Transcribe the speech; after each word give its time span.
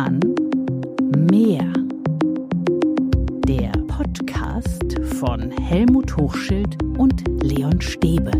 Roman 0.00 0.20
Meer. 1.30 1.70
Der 3.44 3.70
Podcast 3.86 4.98
von 5.18 5.50
Helmut 5.50 6.16
Hochschild 6.16 6.82
und 6.96 7.22
Leon 7.42 7.78
Stäbe. 7.82 8.30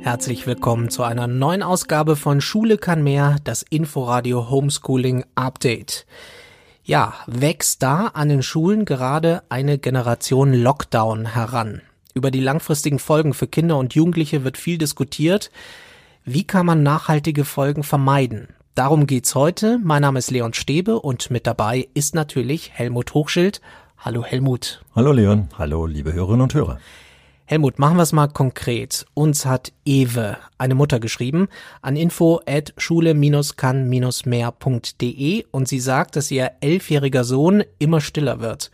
Herzlich 0.00 0.46
willkommen 0.46 0.88
zu 0.88 1.02
einer 1.02 1.26
neuen 1.26 1.62
Ausgabe 1.62 2.16
von 2.16 2.40
Schule 2.40 2.78
kann 2.78 3.04
mehr, 3.04 3.36
das 3.44 3.62
Inforadio 3.68 4.48
Homeschooling 4.48 5.26
Update. 5.34 6.06
Ja, 6.82 7.12
wächst 7.26 7.82
da 7.82 8.06
an 8.14 8.30
den 8.30 8.42
Schulen 8.42 8.86
gerade 8.86 9.42
eine 9.50 9.76
Generation 9.76 10.54
Lockdown 10.54 11.34
heran. 11.34 11.82
Über 12.14 12.30
die 12.30 12.40
langfristigen 12.40 12.98
Folgen 12.98 13.34
für 13.34 13.46
Kinder 13.46 13.76
und 13.76 13.94
Jugendliche 13.94 14.42
wird 14.42 14.56
viel 14.56 14.78
diskutiert. 14.78 15.50
Wie 16.24 16.44
kann 16.44 16.64
man 16.64 16.82
nachhaltige 16.82 17.44
Folgen 17.44 17.82
vermeiden? 17.82 18.55
Darum 18.76 19.06
geht's 19.06 19.34
heute. 19.34 19.80
Mein 19.82 20.02
Name 20.02 20.18
ist 20.18 20.30
Leon 20.30 20.52
Stäbe 20.52 21.00
und 21.00 21.30
mit 21.30 21.46
dabei 21.46 21.88
ist 21.94 22.14
natürlich 22.14 22.72
Helmut 22.74 23.14
Hochschild. 23.14 23.62
Hallo 23.96 24.22
Helmut. 24.22 24.84
Hallo 24.94 25.12
Leon. 25.12 25.48
Hallo 25.56 25.86
liebe 25.86 26.12
Hörerinnen 26.12 26.42
und 26.42 26.52
Hörer. 26.52 26.78
Helmut, 27.46 27.78
machen 27.78 27.96
wir 27.96 28.02
es 28.02 28.12
mal 28.12 28.26
konkret. 28.26 29.06
Uns 29.14 29.46
hat 29.46 29.72
Ewe, 29.86 30.36
eine 30.58 30.74
Mutter, 30.74 31.00
geschrieben 31.00 31.48
an 31.80 31.96
info 31.96 32.42
at 32.44 32.74
schule-kann-mehr.de 32.76 35.44
und 35.50 35.68
sie 35.68 35.80
sagt, 35.80 36.16
dass 36.16 36.30
ihr 36.30 36.50
elfjähriger 36.60 37.24
Sohn 37.24 37.64
immer 37.78 38.02
stiller 38.02 38.40
wird, 38.40 38.70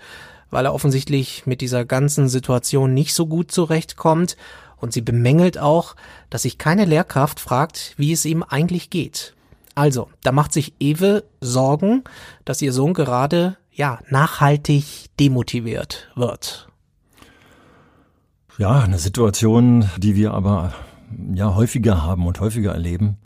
weil 0.51 0.65
er 0.65 0.75
offensichtlich 0.75 1.47
mit 1.47 1.61
dieser 1.61 1.85
ganzen 1.85 2.29
Situation 2.29 2.93
nicht 2.93 3.15
so 3.15 3.29
gut 3.29 3.53
zurechtkommt 3.53 4.37
und 4.79 4.93
sie 4.93 5.03
bemängelt 5.03 5.59
auch, 5.59 5.95
dass 6.29 6.43
sich 6.43 6.59
keine 6.59 6.87
Lehrkraft 6.87 7.39
fragt, 7.39 7.95
wie 7.99 8.11
es 8.11 8.25
ihm 8.25 8.43
eigentlich 8.43 8.91
geht. 8.91 9.37
Also, 9.75 10.09
da 10.23 10.33
macht 10.33 10.53
sich 10.53 10.75
Ewe 10.81 11.25
Sorgen, 11.41 12.05
dass 12.45 12.63
ihr 12.63 12.73
Sohn 12.73 12.95
gerade, 12.95 13.57
ja, 13.71 13.99
nachhaltig 14.11 15.07
demotiviert 15.19 16.11
wird. 16.15 16.69
Ja, 18.59 18.81
eine 18.81 18.99
Situation, 18.99 19.89
die 19.97 20.15
wir 20.15 20.35
aber 20.35 20.75
ja 21.35 21.55
häufiger 21.55 22.03
haben 22.03 22.27
und 22.27 22.41
häufiger 22.41 22.73
erleben. 22.73 23.17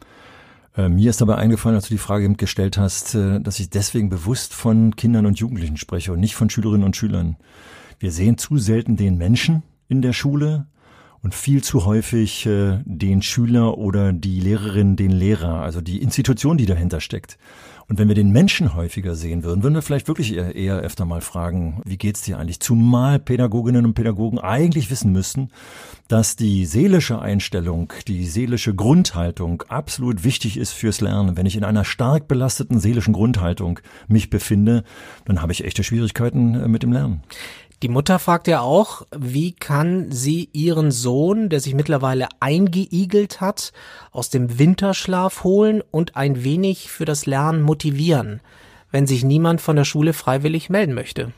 Äh, 0.76 0.88
mir 0.88 1.10
ist 1.10 1.20
dabei 1.20 1.36
eingefallen, 1.36 1.76
als 1.76 1.88
du 1.88 1.94
die 1.94 1.98
Frage 1.98 2.32
gestellt 2.34 2.78
hast, 2.78 3.14
äh, 3.14 3.40
dass 3.40 3.58
ich 3.58 3.70
deswegen 3.70 4.08
bewusst 4.08 4.54
von 4.54 4.94
Kindern 4.94 5.26
und 5.26 5.38
Jugendlichen 5.38 5.76
spreche 5.76 6.12
und 6.12 6.20
nicht 6.20 6.36
von 6.36 6.50
Schülerinnen 6.50 6.84
und 6.84 6.96
Schülern. 6.96 7.36
Wir 7.98 8.12
sehen 8.12 8.38
zu 8.38 8.58
selten 8.58 8.96
den 8.96 9.16
Menschen 9.16 9.62
in 9.88 10.02
der 10.02 10.12
Schule, 10.12 10.66
und 11.22 11.34
viel 11.34 11.62
zu 11.62 11.84
häufig 11.84 12.46
äh, 12.46 12.80
den 12.84 13.22
Schüler 13.22 13.78
oder 13.78 14.12
die 14.12 14.40
Lehrerin, 14.40 14.96
den 14.96 15.10
Lehrer, 15.10 15.60
also 15.62 15.80
die 15.80 16.02
Institution, 16.02 16.56
die 16.56 16.66
dahinter 16.66 17.00
steckt. 17.00 17.38
Und 17.88 18.00
wenn 18.00 18.08
wir 18.08 18.16
den 18.16 18.30
Menschen 18.30 18.74
häufiger 18.74 19.14
sehen 19.14 19.44
würden, 19.44 19.62
würden 19.62 19.74
wir 19.74 19.82
vielleicht 19.82 20.08
wirklich 20.08 20.34
eher, 20.34 20.56
eher 20.56 20.78
öfter 20.78 21.04
mal 21.04 21.20
fragen, 21.20 21.82
wie 21.84 21.96
geht's 21.96 22.22
dir 22.22 22.36
eigentlich? 22.36 22.58
Zumal 22.58 23.20
Pädagoginnen 23.20 23.84
und 23.84 23.94
Pädagogen 23.94 24.40
eigentlich 24.40 24.90
wissen 24.90 25.12
müssen, 25.12 25.50
dass 26.08 26.34
die 26.34 26.66
seelische 26.66 27.20
Einstellung, 27.20 27.92
die 28.08 28.26
seelische 28.26 28.74
Grundhaltung 28.74 29.62
absolut 29.68 30.24
wichtig 30.24 30.56
ist 30.56 30.72
fürs 30.72 31.00
Lernen. 31.00 31.36
Wenn 31.36 31.46
ich 31.46 31.56
in 31.56 31.62
einer 31.62 31.84
stark 31.84 32.26
belasteten 32.26 32.80
seelischen 32.80 33.12
Grundhaltung 33.12 33.78
mich 34.08 34.30
befinde, 34.30 34.82
dann 35.24 35.40
habe 35.40 35.52
ich 35.52 35.64
echte 35.64 35.84
Schwierigkeiten 35.84 36.54
äh, 36.54 36.68
mit 36.68 36.82
dem 36.82 36.92
Lernen. 36.92 37.22
Die 37.82 37.88
Mutter 37.88 38.18
fragt 38.18 38.48
ja 38.48 38.60
auch, 38.60 39.06
wie 39.14 39.52
kann 39.52 40.10
sie 40.10 40.48
ihren 40.54 40.90
Sohn, 40.90 41.50
der 41.50 41.60
sich 41.60 41.74
mittlerweile 41.74 42.28
eingeigelt 42.40 43.42
hat, 43.42 43.72
aus 44.12 44.30
dem 44.30 44.58
Winterschlaf 44.58 45.44
holen 45.44 45.82
und 45.90 46.16
ein 46.16 46.42
wenig 46.42 46.90
für 46.90 47.04
das 47.04 47.26
Lernen 47.26 47.60
motivieren, 47.60 48.40
wenn 48.90 49.06
sich 49.06 49.24
niemand 49.24 49.60
von 49.60 49.76
der 49.76 49.84
Schule 49.84 50.14
freiwillig 50.14 50.70
melden 50.70 50.94
möchte. 50.94 51.32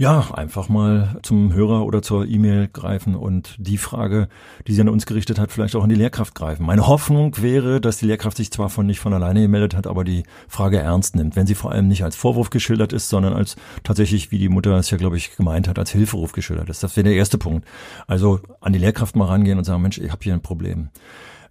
Ja, 0.00 0.30
einfach 0.32 0.68
mal 0.68 1.18
zum 1.24 1.52
Hörer 1.52 1.84
oder 1.84 2.02
zur 2.02 2.24
E-Mail 2.24 2.68
greifen 2.68 3.16
und 3.16 3.56
die 3.58 3.78
Frage, 3.78 4.28
die 4.68 4.72
sie 4.72 4.80
an 4.80 4.88
uns 4.88 5.06
gerichtet 5.06 5.40
hat, 5.40 5.50
vielleicht 5.50 5.74
auch 5.74 5.82
an 5.82 5.88
die 5.88 5.96
Lehrkraft 5.96 6.36
greifen. 6.36 6.64
Meine 6.64 6.86
Hoffnung 6.86 7.42
wäre, 7.42 7.80
dass 7.80 7.96
die 7.96 8.06
Lehrkraft 8.06 8.36
sich 8.36 8.52
zwar 8.52 8.68
von 8.68 8.86
nicht 8.86 9.00
von 9.00 9.12
alleine 9.12 9.42
gemeldet 9.42 9.74
hat, 9.74 9.88
aber 9.88 10.04
die 10.04 10.22
Frage 10.46 10.78
ernst 10.78 11.16
nimmt, 11.16 11.34
wenn 11.34 11.48
sie 11.48 11.56
vor 11.56 11.72
allem 11.72 11.88
nicht 11.88 12.04
als 12.04 12.14
Vorwurf 12.14 12.50
geschildert 12.50 12.92
ist, 12.92 13.08
sondern 13.08 13.32
als 13.32 13.56
tatsächlich, 13.82 14.30
wie 14.30 14.38
die 14.38 14.48
Mutter 14.48 14.70
es 14.76 14.88
ja, 14.88 14.98
glaube 14.98 15.16
ich, 15.16 15.34
gemeint 15.34 15.66
hat, 15.66 15.80
als 15.80 15.90
Hilferuf 15.90 16.30
geschildert 16.30 16.70
ist. 16.70 16.84
Das 16.84 16.96
wäre 16.96 17.02
der 17.02 17.16
erste 17.16 17.36
Punkt. 17.36 17.66
Also 18.06 18.38
an 18.60 18.72
die 18.72 18.78
Lehrkraft 18.78 19.16
mal 19.16 19.26
rangehen 19.26 19.58
und 19.58 19.64
sagen, 19.64 19.82
Mensch, 19.82 19.98
ich 19.98 20.12
habe 20.12 20.22
hier 20.22 20.34
ein 20.34 20.42
Problem. 20.42 20.90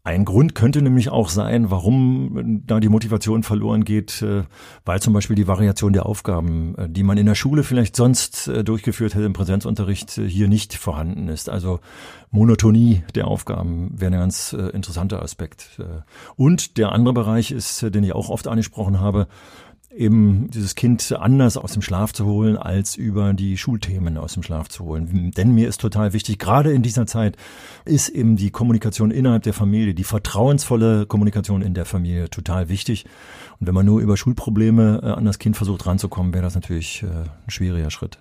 Ein 0.08 0.24
Grund 0.24 0.56
könnte 0.56 0.82
nämlich 0.82 1.10
auch 1.10 1.28
sein, 1.28 1.70
warum 1.70 2.62
da 2.66 2.80
die 2.80 2.88
Motivation 2.88 3.44
verloren 3.44 3.84
geht, 3.84 4.22
äh, 4.22 4.44
weil 4.86 5.02
zum 5.02 5.12
Beispiel 5.12 5.36
die 5.36 5.48
Variation 5.48 5.92
der 5.92 6.06
Aufgaben, 6.06 6.76
äh, 6.78 6.88
die 6.88 7.04
man 7.04 7.18
in 7.18 7.26
der 7.26 7.36
Schule 7.36 7.62
vielleicht 7.62 7.98
sonst 7.98 8.48
äh, 8.48 8.64
durchgeführt 8.64 9.16
hätte 9.16 9.26
im 9.26 9.34
Präsenzunterricht, 9.34 10.12
hier 10.12 10.48
nicht 10.48 10.76
vorhanden 10.76 11.28
ist. 11.28 11.50
Also 11.50 11.82
Monotonie 12.32 13.04
der 13.16 13.28
Aufgaben 13.28 14.00
wäre 14.00 14.14
ein 14.14 14.20
ganz 14.20 14.54
interessanter 14.54 15.22
Aspekt. 15.22 15.82
Und 16.36 16.78
der 16.78 16.94
andere 16.94 17.14
Bereich 17.14 17.52
ist, 17.52 17.82
den 17.82 18.04
ich 18.04 18.14
auch 18.14 18.30
oft 18.30 18.48
angesprochen 18.48 19.02
habe, 19.02 19.28
eben 19.96 20.50
dieses 20.52 20.76
Kind 20.76 21.12
anders 21.14 21.58
aus 21.58 21.72
dem 21.72 21.82
Schlaf 21.82 22.14
zu 22.14 22.26
holen, 22.26 22.58
als 22.58 22.96
über 22.96 23.34
die 23.34 23.58
Schulthemen 23.58 24.18
aus 24.18 24.34
dem 24.34 24.44
Schlaf 24.44 24.68
zu 24.68 24.84
holen. 24.84 25.32
Denn 25.32 25.54
mir 25.54 25.68
ist 25.68 25.80
total 25.80 26.14
wichtig, 26.14 26.40
gerade 26.40 26.72
in 26.72 26.84
dieser 26.84 27.08
Zeit 27.08 27.38
ist 27.86 28.10
eben 28.10 28.36
die 28.36 28.52
Kommunikation 28.52 29.12
innerhalb 29.12 29.44
der 29.44 29.54
Familie, 29.54 29.94
die 29.94 30.04
vertrauensvolle 30.04 31.06
Kommunikation 31.06 31.62
in 31.62 31.74
der 31.74 31.86
Familie 31.86 32.30
total 32.30 32.70
wichtig. 32.70 33.06
Und 33.60 33.68
wenn 33.68 33.74
man 33.74 33.86
nur 33.86 34.02
über 34.02 34.18
Schulprobleme 34.18 35.02
äh, 35.04 35.06
an 35.08 35.26
das 35.26 35.40
Kind 35.40 35.56
versucht 35.56 35.86
ranzukommen, 35.86 36.34
wäre 36.34 36.44
das 36.44 36.56
natürlich 36.56 37.04
äh, 37.04 37.08
ein 37.08 37.50
schwieriger 37.50 37.90
Schritt. 37.90 38.18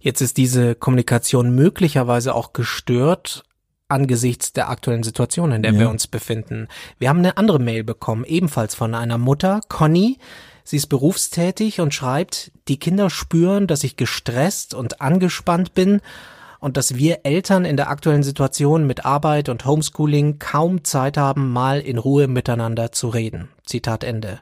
Jetzt 0.00 0.22
ist 0.22 0.36
diese 0.36 0.74
Kommunikation 0.74 1.54
möglicherweise 1.54 2.34
auch 2.34 2.52
gestört 2.52 3.44
angesichts 3.88 4.52
der 4.52 4.70
aktuellen 4.70 5.02
Situation, 5.02 5.52
in 5.52 5.62
der 5.62 5.72
ja. 5.72 5.80
wir 5.80 5.90
uns 5.90 6.06
befinden. 6.06 6.68
Wir 6.98 7.08
haben 7.08 7.18
eine 7.18 7.36
andere 7.36 7.58
Mail 7.58 7.84
bekommen, 7.84 8.24
ebenfalls 8.24 8.74
von 8.74 8.94
einer 8.94 9.18
Mutter, 9.18 9.60
Conny, 9.68 10.18
Sie 10.64 10.76
ist 10.76 10.86
berufstätig 10.86 11.80
und 11.80 11.94
schreibt, 11.94 12.52
die 12.68 12.78
Kinder 12.78 13.10
spüren, 13.10 13.66
dass 13.66 13.84
ich 13.84 13.96
gestresst 13.96 14.74
und 14.74 15.00
angespannt 15.00 15.74
bin 15.74 16.00
und 16.60 16.76
dass 16.76 16.94
wir 16.94 17.20
Eltern 17.24 17.64
in 17.64 17.76
der 17.76 17.90
aktuellen 17.90 18.22
Situation 18.22 18.86
mit 18.86 19.04
Arbeit 19.04 19.48
und 19.48 19.64
Homeschooling 19.64 20.38
kaum 20.38 20.84
Zeit 20.84 21.16
haben, 21.16 21.50
mal 21.50 21.80
in 21.80 21.98
Ruhe 21.98 22.28
miteinander 22.28 22.92
zu 22.92 23.08
reden. 23.08 23.48
Zitat 23.64 24.04
Ende. 24.04 24.40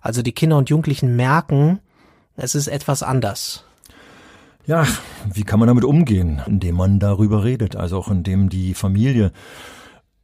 Also 0.00 0.22
die 0.22 0.32
Kinder 0.32 0.56
und 0.56 0.70
Jugendlichen 0.70 1.14
merken, 1.16 1.80
es 2.36 2.54
ist 2.54 2.68
etwas 2.68 3.02
anders. 3.02 3.64
Ja, 4.66 4.86
wie 5.32 5.44
kann 5.44 5.58
man 5.58 5.68
damit 5.68 5.84
umgehen? 5.84 6.42
Indem 6.46 6.76
man 6.76 7.00
darüber 7.00 7.42
redet, 7.42 7.74
also 7.74 7.98
auch 7.98 8.10
indem 8.10 8.48
die 8.48 8.74
Familie 8.74 9.32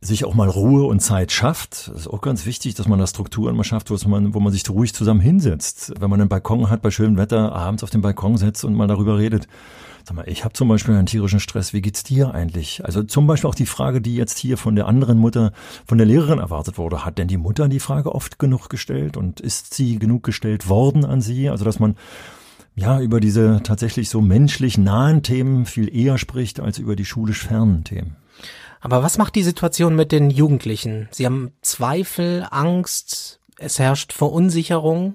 sich 0.06 0.24
auch 0.24 0.34
mal 0.34 0.48
Ruhe 0.48 0.84
und 0.84 1.00
Zeit 1.00 1.32
schafft. 1.32 1.88
Das 1.88 2.00
ist 2.00 2.08
auch 2.08 2.20
ganz 2.20 2.44
wichtig, 2.46 2.74
dass 2.74 2.86
man 2.86 2.98
da 2.98 3.06
Strukturen 3.06 3.56
mal 3.56 3.64
schafft, 3.64 3.90
wo 3.90 4.08
man, 4.08 4.34
wo 4.34 4.40
man 4.40 4.52
sich 4.52 4.68
ruhig 4.68 4.92
zusammen 4.92 5.20
hinsetzt. 5.20 5.94
Wenn 5.98 6.10
man 6.10 6.20
einen 6.20 6.28
Balkon 6.28 6.68
hat, 6.68 6.82
bei 6.82 6.90
schönem 6.90 7.16
Wetter, 7.16 7.52
abends 7.52 7.82
auf 7.82 7.90
dem 7.90 8.02
Balkon 8.02 8.36
setzt 8.36 8.64
und 8.64 8.74
mal 8.74 8.86
darüber 8.86 9.18
redet. 9.18 9.48
Sag 10.06 10.16
mal, 10.16 10.28
ich 10.28 10.44
habe 10.44 10.52
zum 10.52 10.68
Beispiel 10.68 10.94
einen 10.94 11.06
tierischen 11.06 11.40
Stress. 11.40 11.72
Wie 11.72 11.80
geht's 11.80 12.02
dir 12.02 12.34
eigentlich? 12.34 12.84
Also 12.84 13.02
zum 13.02 13.26
Beispiel 13.26 13.48
auch 13.48 13.54
die 13.54 13.64
Frage, 13.64 14.02
die 14.02 14.14
jetzt 14.14 14.36
hier 14.38 14.58
von 14.58 14.76
der 14.76 14.86
anderen 14.86 15.16
Mutter, 15.16 15.52
von 15.86 15.96
der 15.96 16.06
Lehrerin 16.06 16.38
erwartet 16.38 16.76
wurde. 16.76 17.06
Hat 17.06 17.16
denn 17.16 17.28
die 17.28 17.38
Mutter 17.38 17.68
die 17.68 17.80
Frage 17.80 18.14
oft 18.14 18.38
genug 18.38 18.68
gestellt 18.68 19.16
und 19.16 19.40
ist 19.40 19.72
sie 19.72 19.98
genug 19.98 20.22
gestellt 20.22 20.68
worden 20.68 21.06
an 21.06 21.22
sie? 21.22 21.48
Also 21.48 21.64
dass 21.64 21.80
man 21.80 21.96
ja 22.76 23.00
über 23.00 23.20
diese 23.20 23.60
tatsächlich 23.62 24.10
so 24.10 24.20
menschlich 24.20 24.76
nahen 24.76 25.22
Themen 25.22 25.64
viel 25.64 25.94
eher 25.94 26.18
spricht 26.18 26.60
als 26.60 26.78
über 26.78 26.96
die 26.96 27.06
schulisch 27.06 27.42
fernen 27.46 27.84
Themen. 27.84 28.16
Aber 28.84 29.02
was 29.02 29.16
macht 29.16 29.34
die 29.34 29.42
Situation 29.42 29.96
mit 29.96 30.12
den 30.12 30.28
Jugendlichen? 30.28 31.08
Sie 31.10 31.24
haben 31.24 31.52
Zweifel, 31.62 32.46
Angst, 32.50 33.40
es 33.56 33.78
herrscht 33.78 34.12
Verunsicherung. 34.12 35.14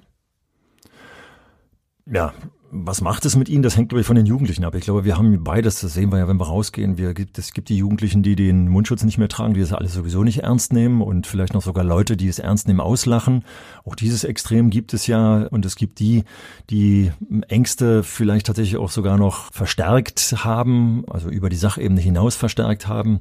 Ja, 2.11 2.33
was 2.71 3.01
macht 3.01 3.25
es 3.25 3.35
mit 3.35 3.47
ihnen? 3.47 3.61
Das 3.61 3.77
hängt, 3.77 3.89
glaube 3.89 4.01
ich, 4.01 4.07
von 4.07 4.15
den 4.15 4.25
Jugendlichen 4.25 4.65
ab. 4.65 4.73
Ich 4.73 4.85
glaube, 4.85 5.05
wir 5.05 5.17
haben 5.17 5.43
beides, 5.43 5.81
das 5.81 5.93
sehen 5.93 6.11
wir 6.11 6.17
ja, 6.17 6.27
wenn 6.27 6.39
wir 6.39 6.47
rausgehen. 6.47 6.97
Wir, 6.97 7.13
es 7.37 7.53
gibt 7.53 7.69
die 7.69 7.77
Jugendlichen, 7.77 8.23
die 8.23 8.35
den 8.35 8.69
Mundschutz 8.69 9.03
nicht 9.03 9.19
mehr 9.19 9.27
tragen, 9.27 9.53
die 9.53 9.59
das 9.61 9.71
alles 9.71 9.93
sowieso 9.93 10.23
nicht 10.23 10.39
ernst 10.39 10.73
nehmen 10.73 11.03
und 11.03 11.27
vielleicht 11.27 11.53
noch 11.53 11.61
sogar 11.61 11.83
Leute, 11.83 12.17
die 12.17 12.27
es 12.27 12.39
ernst 12.39 12.67
nehmen, 12.67 12.79
auslachen. 12.79 13.45
Auch 13.85 13.93
dieses 13.93 14.23
Extrem 14.23 14.71
gibt 14.71 14.95
es 14.95 15.05
ja 15.05 15.43
und 15.43 15.63
es 15.63 15.75
gibt 15.75 15.99
die, 15.99 16.23
die 16.71 17.11
Ängste 17.49 18.01
vielleicht 18.01 18.47
tatsächlich 18.47 18.77
auch 18.77 18.89
sogar 18.89 19.19
noch 19.19 19.53
verstärkt 19.53 20.33
haben, 20.43 21.03
also 21.07 21.29
über 21.29 21.49
die 21.49 21.55
Sachebene 21.55 22.01
hinaus 22.01 22.35
verstärkt 22.35 22.87
haben. 22.87 23.19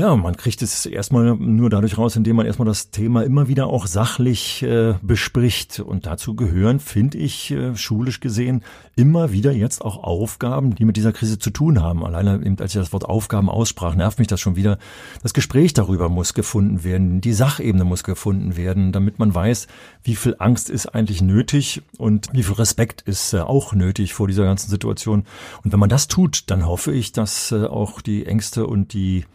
Ja, 0.00 0.16
man 0.16 0.34
kriegt 0.34 0.62
es 0.62 0.86
erstmal 0.86 1.36
nur 1.36 1.68
dadurch 1.68 1.98
raus, 1.98 2.16
indem 2.16 2.36
man 2.36 2.46
erstmal 2.46 2.64
das 2.64 2.90
Thema 2.90 3.22
immer 3.22 3.48
wieder 3.48 3.66
auch 3.66 3.86
sachlich 3.86 4.62
äh, 4.62 4.94
bespricht. 5.02 5.80
Und 5.80 6.06
dazu 6.06 6.34
gehören, 6.34 6.80
finde 6.80 7.18
ich, 7.18 7.50
äh, 7.50 7.76
schulisch 7.76 8.20
gesehen, 8.20 8.62
immer 8.96 9.30
wieder 9.30 9.52
jetzt 9.52 9.82
auch 9.82 10.02
Aufgaben, 10.02 10.74
die 10.74 10.86
mit 10.86 10.96
dieser 10.96 11.12
Krise 11.12 11.38
zu 11.38 11.50
tun 11.50 11.82
haben. 11.82 12.02
Alleine, 12.02 12.36
eben, 12.42 12.58
als 12.60 12.74
ich 12.74 12.80
das 12.80 12.94
Wort 12.94 13.04
Aufgaben 13.04 13.50
aussprach, 13.50 13.94
nervt 13.94 14.18
mich 14.18 14.28
das 14.28 14.40
schon 14.40 14.56
wieder. 14.56 14.78
Das 15.22 15.34
Gespräch 15.34 15.74
darüber 15.74 16.08
muss 16.08 16.32
gefunden 16.32 16.82
werden, 16.82 17.20
die 17.20 17.34
Sachebene 17.34 17.84
muss 17.84 18.02
gefunden 18.02 18.56
werden, 18.56 18.92
damit 18.92 19.18
man 19.18 19.34
weiß, 19.34 19.66
wie 20.02 20.16
viel 20.16 20.34
Angst 20.38 20.70
ist 20.70 20.86
eigentlich 20.86 21.20
nötig 21.20 21.82
und 21.98 22.28
wie 22.32 22.42
viel 22.42 22.54
Respekt 22.54 23.02
ist 23.02 23.34
äh, 23.34 23.40
auch 23.40 23.74
nötig 23.74 24.14
vor 24.14 24.28
dieser 24.28 24.44
ganzen 24.44 24.70
Situation. 24.70 25.24
Und 25.62 25.72
wenn 25.72 25.80
man 25.80 25.90
das 25.90 26.08
tut, 26.08 26.44
dann 26.50 26.64
hoffe 26.64 26.90
ich, 26.90 27.12
dass 27.12 27.52
äh, 27.52 27.66
auch 27.66 28.00
die 28.00 28.24
Ängste 28.24 28.66
und 28.66 28.94
die 28.94 29.26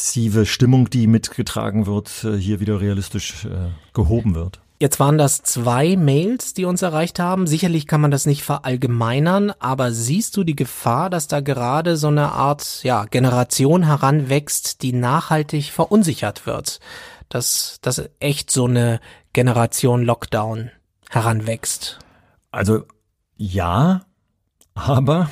depressive 0.00 0.46
Stimmung, 0.46 0.88
die 0.88 1.06
mitgetragen 1.06 1.86
wird, 1.86 2.24
äh, 2.24 2.36
hier 2.36 2.60
wieder 2.60 2.80
realistisch 2.80 3.44
äh, 3.44 3.70
gehoben 3.92 4.34
wird. 4.34 4.60
Jetzt 4.78 4.98
waren 4.98 5.18
das 5.18 5.42
zwei 5.42 5.94
Mails, 5.96 6.54
die 6.54 6.64
uns 6.64 6.80
erreicht 6.80 7.18
haben. 7.18 7.46
Sicherlich 7.46 7.86
kann 7.86 8.00
man 8.00 8.10
das 8.10 8.24
nicht 8.24 8.42
verallgemeinern, 8.42 9.52
aber 9.58 9.92
siehst 9.92 10.38
du 10.38 10.44
die 10.44 10.56
Gefahr, 10.56 11.10
dass 11.10 11.28
da 11.28 11.40
gerade 11.40 11.98
so 11.98 12.08
eine 12.08 12.32
Art 12.32 12.82
ja, 12.82 13.04
Generation 13.04 13.84
heranwächst, 13.84 14.82
die 14.82 14.94
nachhaltig 14.94 15.70
verunsichert 15.70 16.46
wird? 16.46 16.80
Dass, 17.28 17.78
dass 17.82 18.02
echt 18.20 18.50
so 18.50 18.64
eine 18.64 19.00
Generation 19.34 20.02
Lockdown 20.02 20.70
heranwächst? 21.10 21.98
Also 22.50 22.84
ja, 23.36 24.06
aber 24.74 25.28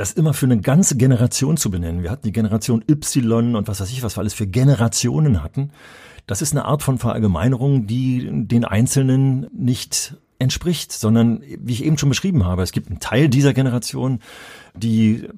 das 0.00 0.14
immer 0.14 0.32
für 0.32 0.46
eine 0.46 0.58
ganze 0.58 0.96
Generation 0.96 1.58
zu 1.58 1.70
benennen. 1.70 2.02
Wir 2.02 2.10
hatten 2.10 2.26
die 2.26 2.32
Generation 2.32 2.82
Y 2.88 3.54
und 3.54 3.68
was 3.68 3.82
weiß 3.82 3.90
ich, 3.90 4.02
was 4.02 4.16
wir 4.16 4.20
alles 4.20 4.32
für 4.32 4.46
Generationen 4.46 5.42
hatten. 5.42 5.72
Das 6.26 6.40
ist 6.40 6.52
eine 6.52 6.64
Art 6.64 6.82
von 6.82 6.96
Verallgemeinerung, 6.98 7.86
die 7.86 8.30
den 8.46 8.64
Einzelnen 8.64 9.48
nicht 9.52 10.14
entspricht, 10.38 10.90
sondern 10.90 11.42
wie 11.42 11.74
ich 11.74 11.84
eben 11.84 11.98
schon 11.98 12.08
beschrieben 12.08 12.46
habe, 12.46 12.62
es 12.62 12.72
gibt 12.72 12.88
einen 12.88 13.00
Teil 13.00 13.28
dieser 13.28 13.52
Generation, 13.52 14.20
die 14.74 15.28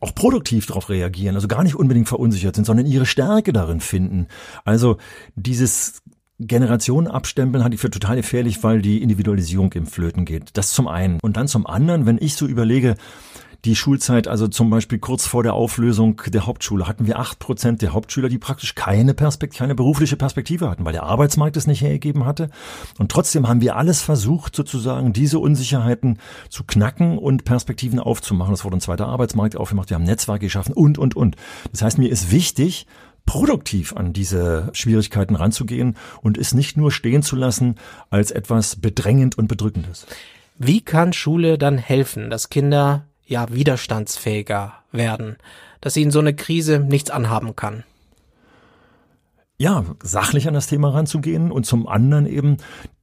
auch 0.00 0.14
produktiv 0.14 0.64
darauf 0.64 0.88
reagieren, 0.88 1.34
also 1.34 1.46
gar 1.46 1.62
nicht 1.62 1.74
unbedingt 1.74 2.08
verunsichert 2.08 2.56
sind, 2.56 2.64
sondern 2.64 2.86
ihre 2.86 3.04
Stärke 3.04 3.52
darin 3.52 3.80
finden. 3.80 4.28
Also 4.64 4.96
dieses 5.34 6.00
Generationen 6.38 7.06
abstempeln 7.06 7.64
halte 7.64 7.74
ich 7.74 7.82
für 7.82 7.90
total 7.90 8.16
gefährlich, 8.16 8.62
weil 8.62 8.80
die 8.80 9.02
Individualisierung 9.02 9.70
im 9.74 9.86
Flöten 9.86 10.24
geht. 10.24 10.50
Das 10.54 10.72
zum 10.72 10.88
einen. 10.88 11.18
Und 11.20 11.36
dann 11.36 11.48
zum 11.48 11.66
anderen, 11.66 12.06
wenn 12.06 12.16
ich 12.18 12.34
so 12.34 12.46
überlege, 12.46 12.96
die 13.64 13.76
Schulzeit, 13.76 14.28
also 14.28 14.48
zum 14.48 14.70
Beispiel 14.70 14.98
kurz 14.98 15.26
vor 15.26 15.42
der 15.42 15.54
Auflösung 15.54 16.20
der 16.26 16.46
Hauptschule, 16.46 16.86
hatten 16.86 17.06
wir 17.06 17.18
acht 17.18 17.38
Prozent 17.38 17.82
der 17.82 17.92
Hauptschüler, 17.92 18.28
die 18.28 18.38
praktisch 18.38 18.74
keine 18.74 19.14
Perspektive, 19.14 19.58
keine 19.58 19.74
berufliche 19.74 20.16
Perspektive 20.16 20.68
hatten, 20.70 20.84
weil 20.84 20.92
der 20.92 21.04
Arbeitsmarkt 21.04 21.56
es 21.56 21.66
nicht 21.66 21.80
hergegeben 21.80 22.24
hatte. 22.24 22.50
Und 22.98 23.10
trotzdem 23.10 23.48
haben 23.48 23.60
wir 23.60 23.76
alles 23.76 24.02
versucht, 24.02 24.54
sozusagen 24.54 25.12
diese 25.12 25.38
Unsicherheiten 25.38 26.18
zu 26.48 26.64
knacken 26.64 27.18
und 27.18 27.44
Perspektiven 27.44 27.98
aufzumachen. 27.98 28.54
Es 28.54 28.64
wurde 28.64 28.76
ein 28.76 28.80
zweiter 28.80 29.06
Arbeitsmarkt 29.06 29.56
aufgemacht, 29.56 29.90
wir 29.90 29.96
haben 29.96 30.04
Netzwerke 30.04 30.46
geschaffen 30.46 30.74
und, 30.74 30.98
und, 30.98 31.16
und. 31.16 31.36
Das 31.72 31.82
heißt, 31.82 31.98
mir 31.98 32.10
ist 32.10 32.30
wichtig, 32.30 32.86
produktiv 33.26 33.94
an 33.94 34.12
diese 34.12 34.70
Schwierigkeiten 34.72 35.34
ranzugehen 35.34 35.96
und 36.22 36.38
es 36.38 36.54
nicht 36.54 36.76
nur 36.76 36.92
stehen 36.92 37.22
zu 37.22 37.36
lassen 37.36 37.74
als 38.08 38.30
etwas 38.30 38.76
bedrängend 38.76 39.36
und 39.36 39.48
bedrückendes. 39.48 40.06
Wie 40.58 40.80
kann 40.80 41.12
Schule 41.12 41.58
dann 41.58 41.76
helfen, 41.76 42.30
dass 42.30 42.48
Kinder 42.48 43.04
ja 43.26 43.52
widerstandsfähiger 43.52 44.74
werden, 44.92 45.36
dass 45.80 45.96
ihnen 45.96 46.10
so 46.10 46.20
eine 46.20 46.34
Krise 46.34 46.78
nichts 46.78 47.10
anhaben 47.10 47.56
kann. 47.56 47.84
Ja, 49.58 49.84
sachlich 50.02 50.48
an 50.48 50.54
das 50.54 50.66
Thema 50.66 50.90
ranzugehen 50.90 51.50
und 51.50 51.64
zum 51.64 51.88
anderen 51.88 52.26
eben 52.26 52.58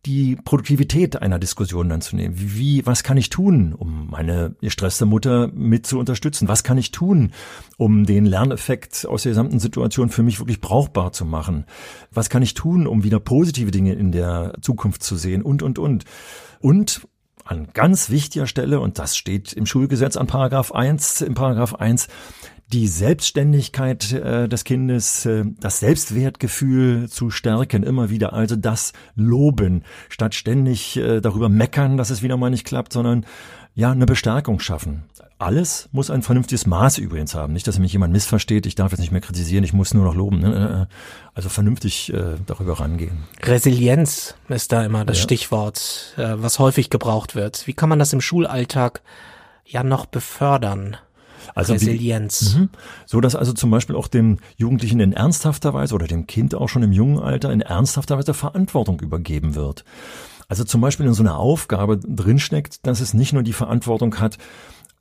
die 0.05 0.35
Produktivität 0.35 1.19
einer 1.19 1.39
Diskussion 1.39 1.89
dann 1.89 2.01
zu 2.01 2.15
nehmen. 2.15 2.35
Wie, 2.37 2.85
was 2.85 3.01
kann 3.01 3.17
ich 3.17 3.29
tun, 3.29 3.73
um 3.73 4.11
meine 4.11 4.55
gestresste 4.61 5.07
Mutter 5.07 5.47
mit 5.47 5.87
zu 5.87 5.97
unterstützen? 5.97 6.47
Was 6.47 6.63
kann 6.63 6.77
ich 6.77 6.91
tun, 6.91 7.31
um 7.77 8.05
den 8.05 8.25
Lerneffekt 8.25 9.07
aus 9.07 9.23
der 9.23 9.31
gesamten 9.31 9.59
Situation 9.59 10.09
für 10.09 10.21
mich 10.21 10.39
wirklich 10.39 10.61
brauchbar 10.61 11.11
zu 11.11 11.25
machen? 11.25 11.65
Was 12.11 12.29
kann 12.29 12.43
ich 12.43 12.53
tun, 12.53 12.85
um 12.85 13.03
wieder 13.03 13.19
positive 13.19 13.71
Dinge 13.71 13.93
in 13.93 14.11
der 14.11 14.53
Zukunft 14.61 15.01
zu 15.01 15.15
sehen? 15.15 15.41
Und, 15.41 15.63
und, 15.63 15.79
und. 15.79 16.03
Und 16.59 17.07
an 17.45 17.67
ganz 17.73 18.09
wichtiger 18.09 18.47
Stelle, 18.47 18.79
und 18.79 18.99
das 18.99 19.17
steht 19.17 19.53
im 19.53 19.65
Schulgesetz 19.65 20.17
an 20.17 20.27
Paragraph 20.27 20.71
1, 20.71 21.21
im 21.21 21.33
Paragraph 21.33 21.75
1, 21.75 22.07
die 22.71 22.87
Selbstständigkeit 22.87 24.11
äh, 24.13 24.49
des 24.49 24.63
Kindes, 24.63 25.25
äh, 25.25 25.43
das 25.59 25.79
Selbstwertgefühl 25.79 27.09
zu 27.09 27.29
stärken, 27.29 27.83
immer 27.83 28.09
wieder, 28.09 28.33
also 28.33 28.55
das 28.55 28.93
Loben, 29.15 29.83
statt 30.09 30.33
ständig 30.33 30.97
äh, 30.97 31.21
darüber 31.21 31.49
meckern, 31.49 31.97
dass 31.97 32.09
es 32.09 32.23
wieder 32.23 32.37
mal 32.37 32.49
nicht 32.49 32.65
klappt, 32.65 32.93
sondern 32.93 33.25
ja, 33.75 33.91
eine 33.91 34.05
Bestärkung 34.05 34.59
schaffen. 34.59 35.03
Alles 35.43 35.89
muss 35.91 36.09
ein 36.09 36.21
vernünftiges 36.21 36.65
Maß 36.65 36.99
übrigens 36.99 37.35
haben. 37.35 37.51
Nicht, 37.51 37.67
dass 37.67 37.77
mich 37.77 37.91
jemand 37.91 38.13
missversteht, 38.13 38.65
ich 38.65 38.75
darf 38.75 38.91
jetzt 38.91 39.01
nicht 39.01 39.11
mehr 39.11 39.19
kritisieren, 39.19 39.65
ich 39.65 39.73
muss 39.73 39.93
nur 39.93 40.05
noch 40.05 40.15
loben. 40.15 40.39
Ne? 40.39 40.55
Äh, 40.55 40.81
äh. 40.83 40.85
Also 41.33 41.49
vernünftig 41.49 42.13
äh, 42.13 42.35
darüber 42.45 42.79
rangehen. 42.79 43.23
Resilienz 43.43 44.35
ist 44.47 44.71
da 44.71 44.85
immer 44.85 45.03
das 45.03 45.17
ja. 45.17 45.23
Stichwort, 45.23 46.13
äh, 46.17 46.35
was 46.37 46.59
häufig 46.59 46.89
gebraucht 46.89 47.35
wird. 47.35 47.67
Wie 47.67 47.73
kann 47.73 47.89
man 47.89 47.99
das 47.99 48.13
im 48.13 48.21
Schulalltag 48.21 49.01
ja 49.65 49.83
noch 49.83 50.05
befördern? 50.05 50.95
Also 51.55 51.73
Resilienz. 51.73 52.53
Die, 52.53 52.59
mhm. 52.59 52.69
so 53.05 53.19
dass 53.19 53.35
also 53.35 53.51
zum 53.51 53.69
Beispiel 53.69 53.97
auch 53.97 54.07
dem 54.07 54.39
Jugendlichen 54.55 55.01
in 55.01 55.11
ernsthafter 55.11 55.73
Weise 55.73 55.93
oder 55.93 56.07
dem 56.07 56.25
Kind 56.25 56.55
auch 56.55 56.69
schon 56.69 56.83
im 56.83 56.93
jungen 56.93 57.19
Alter 57.19 57.51
in 57.51 57.59
ernsthafter 57.59 58.17
Weise 58.17 58.33
Verantwortung 58.33 59.01
übergeben 59.01 59.55
wird. 59.55 59.83
Also 60.47 60.63
zum 60.63 60.79
Beispiel 60.81 61.05
in 61.05 61.13
so 61.13 61.23
einer 61.23 61.37
Aufgabe 61.37 61.97
drinsteckt, 61.97 62.85
dass 62.87 63.01
es 63.01 63.13
nicht 63.13 63.33
nur 63.33 63.43
die 63.43 63.53
Verantwortung 63.53 64.19
hat, 64.19 64.37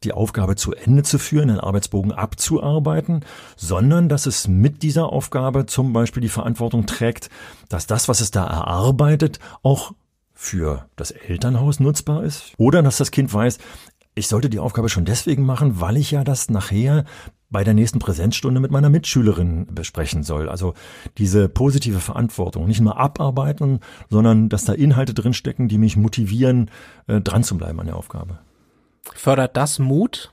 die 0.05 0.13
Aufgabe 0.13 0.57
zu 0.57 0.73
Ende 0.73 1.03
zu 1.03 1.19
führen, 1.19 1.49
den 1.49 1.61
Arbeitsbogen 1.61 2.13
abzuarbeiten, 2.13 3.25
sondern 3.57 4.09
dass 4.09 4.27
es 4.27 4.49
mit 4.49 4.83
dieser 4.83 5.13
Aufgabe 5.13 5.67
zum 5.67 5.93
Beispiel 5.93 6.21
die 6.21 6.29
Verantwortung 6.29 6.87
trägt, 6.87 7.31
dass 7.69 7.87
das, 7.87 8.09
was 8.09 8.21
es 8.21 8.31
da 8.31 8.47
erarbeitet, 8.47 9.39
auch 9.63 9.93
für 10.35 10.87
das 10.97 11.13
Elternhaus 11.13 11.81
nutzbar 11.81 12.25
ist. 12.25 12.53
Oder 12.57 12.83
dass 12.83 12.97
das 12.97 13.11
Kind 13.11 13.33
weiß, 13.33 13.59
ich 14.15 14.29
sollte 14.29 14.51
die 14.51 14.59
Aufgabe 14.59 14.89
schon 14.89 15.05
deswegen 15.05 15.45
machen, 15.45 15.81
weil 15.81 15.97
ich 15.97 16.11
ja 16.11 16.25
das 16.25 16.51
nachher 16.51 17.05
bei 17.53 17.65
der 17.65 17.75
nächsten 17.75 17.99
Präsenzstunde 17.99 18.61
mit 18.61 18.71
meiner 18.71 18.89
Mitschülerin 18.89 19.67
besprechen 19.73 20.23
soll. 20.23 20.49
Also 20.49 20.75
diese 21.19 21.49
positive 21.49 22.01
Verantwortung, 22.01 22.67
nicht 22.67 22.81
nur 22.81 22.99
abarbeiten, 22.99 23.81
sondern 24.11 24.49
dass 24.49 24.65
da 24.65 24.73
Inhalte 24.73 25.15
drinstecken, 25.15 25.69
die 25.69 25.79
mich 25.79 25.97
motivieren, 25.97 26.71
äh, 27.07 27.21
dran 27.21 27.45
zu 27.45 27.57
bleiben 27.57 27.79
an 27.79 27.87
der 27.87 27.97
Aufgabe. 27.97 28.39
Fördert 29.15 29.57
das 29.57 29.79
Mut? 29.79 30.31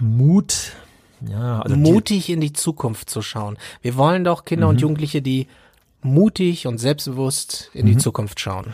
Mut, 0.00 0.72
ja, 1.20 1.60
also 1.60 1.76
mutig 1.76 2.26
die, 2.26 2.32
in 2.32 2.40
die 2.40 2.52
Zukunft 2.52 3.08
zu 3.08 3.22
schauen. 3.22 3.56
Wir 3.82 3.96
wollen 3.96 4.24
doch 4.24 4.44
Kinder 4.44 4.66
mhm. 4.66 4.70
und 4.70 4.80
Jugendliche, 4.80 5.22
die 5.22 5.46
mutig 6.00 6.66
und 6.66 6.78
selbstbewusst 6.78 7.70
in 7.74 7.86
die 7.86 7.94
mhm. 7.94 7.98
Zukunft 7.98 8.38
schauen. 8.38 8.72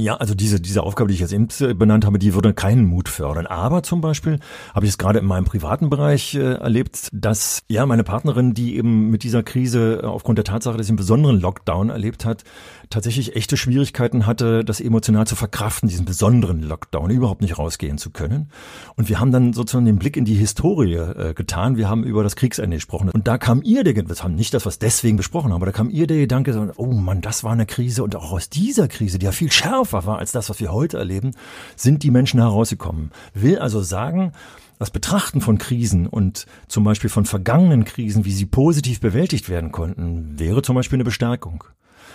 Ja, 0.00 0.16
also 0.16 0.34
diese, 0.34 0.60
diese 0.60 0.82
Aufgabe, 0.82 1.08
die 1.08 1.14
ich 1.14 1.20
jetzt 1.20 1.32
eben 1.32 1.48
benannt 1.78 2.04
habe, 2.04 2.18
die 2.18 2.34
würde 2.34 2.52
keinen 2.54 2.84
Mut 2.86 3.08
fördern. 3.08 3.46
Aber 3.46 3.84
zum 3.84 4.00
Beispiel 4.00 4.40
habe 4.74 4.86
ich 4.86 4.90
es 4.90 4.98
gerade 4.98 5.20
in 5.20 5.26
meinem 5.26 5.44
privaten 5.44 5.90
Bereich 5.90 6.34
äh, 6.34 6.54
erlebt, 6.54 7.08
dass 7.12 7.60
ja 7.68 7.86
meine 7.86 8.02
Partnerin, 8.02 8.52
die 8.52 8.76
eben 8.76 9.10
mit 9.10 9.22
dieser 9.22 9.44
Krise 9.44 10.00
äh, 10.02 10.06
aufgrund 10.06 10.38
der 10.38 10.44
Tatsache, 10.44 10.76
dass 10.76 10.86
sie 10.86 10.92
einen 10.92 10.98
besonderen 10.98 11.40
Lockdown 11.40 11.90
erlebt 11.90 12.24
hat, 12.24 12.42
tatsächlich 12.90 13.36
echte 13.36 13.56
Schwierigkeiten 13.56 14.26
hatte, 14.26 14.64
das 14.64 14.80
emotional 14.80 15.26
zu 15.26 15.36
verkraften, 15.36 15.88
diesen 15.88 16.04
besonderen 16.04 16.62
Lockdown, 16.62 17.10
überhaupt 17.10 17.42
nicht 17.42 17.58
rausgehen 17.58 17.98
zu 17.98 18.10
können. 18.10 18.50
Und 18.96 19.08
wir 19.08 19.20
haben 19.20 19.32
dann 19.32 19.52
sozusagen 19.52 19.84
den 19.84 19.98
Blick 19.98 20.16
in 20.16 20.24
die 20.24 20.34
Historie 20.34 20.94
äh, 20.94 21.34
getan. 21.34 21.76
Wir 21.76 21.88
haben 21.88 22.04
über 22.04 22.22
das 22.22 22.36
Kriegsende 22.36 22.76
gesprochen. 22.76 23.10
Und 23.10 23.26
da 23.28 23.38
kam 23.38 23.62
ihr 23.62 23.84
der, 23.84 23.96
wir 23.96 24.16
haben 24.16 24.34
nicht 24.34 24.54
das, 24.54 24.66
was 24.66 24.78
deswegen 24.78 25.16
besprochen 25.16 25.50
haben, 25.50 25.56
aber 25.56 25.66
da 25.66 25.72
kam 25.72 25.90
ihr 25.90 26.06
der 26.06 26.18
Gedanke, 26.18 26.72
oh 26.76 26.92
Mann, 26.92 27.20
das 27.20 27.44
war 27.44 27.52
eine 27.52 27.66
Krise. 27.66 28.02
Und 28.02 28.16
auch 28.16 28.32
aus 28.32 28.48
dieser 28.48 28.88
Krise, 28.88 29.18
die 29.18 29.26
ja 29.26 29.32
viel 29.32 29.52
schärfer 29.52 30.06
war 30.06 30.18
als 30.18 30.32
das, 30.32 30.50
was 30.50 30.60
wir 30.60 30.72
heute 30.72 30.98
erleben, 30.98 31.32
sind 31.76 32.02
die 32.02 32.10
Menschen 32.10 32.40
herausgekommen. 32.40 33.10
Will 33.34 33.58
also 33.58 33.82
sagen, 33.82 34.32
das 34.78 34.90
Betrachten 34.90 35.40
von 35.40 35.58
Krisen 35.58 36.06
und 36.06 36.46
zum 36.68 36.84
Beispiel 36.84 37.10
von 37.10 37.24
vergangenen 37.24 37.84
Krisen, 37.84 38.24
wie 38.24 38.32
sie 38.32 38.46
positiv 38.46 39.00
bewältigt 39.00 39.48
werden 39.48 39.72
konnten, 39.72 40.38
wäre 40.38 40.62
zum 40.62 40.76
Beispiel 40.76 40.96
eine 40.96 41.04
Bestärkung. 41.04 41.64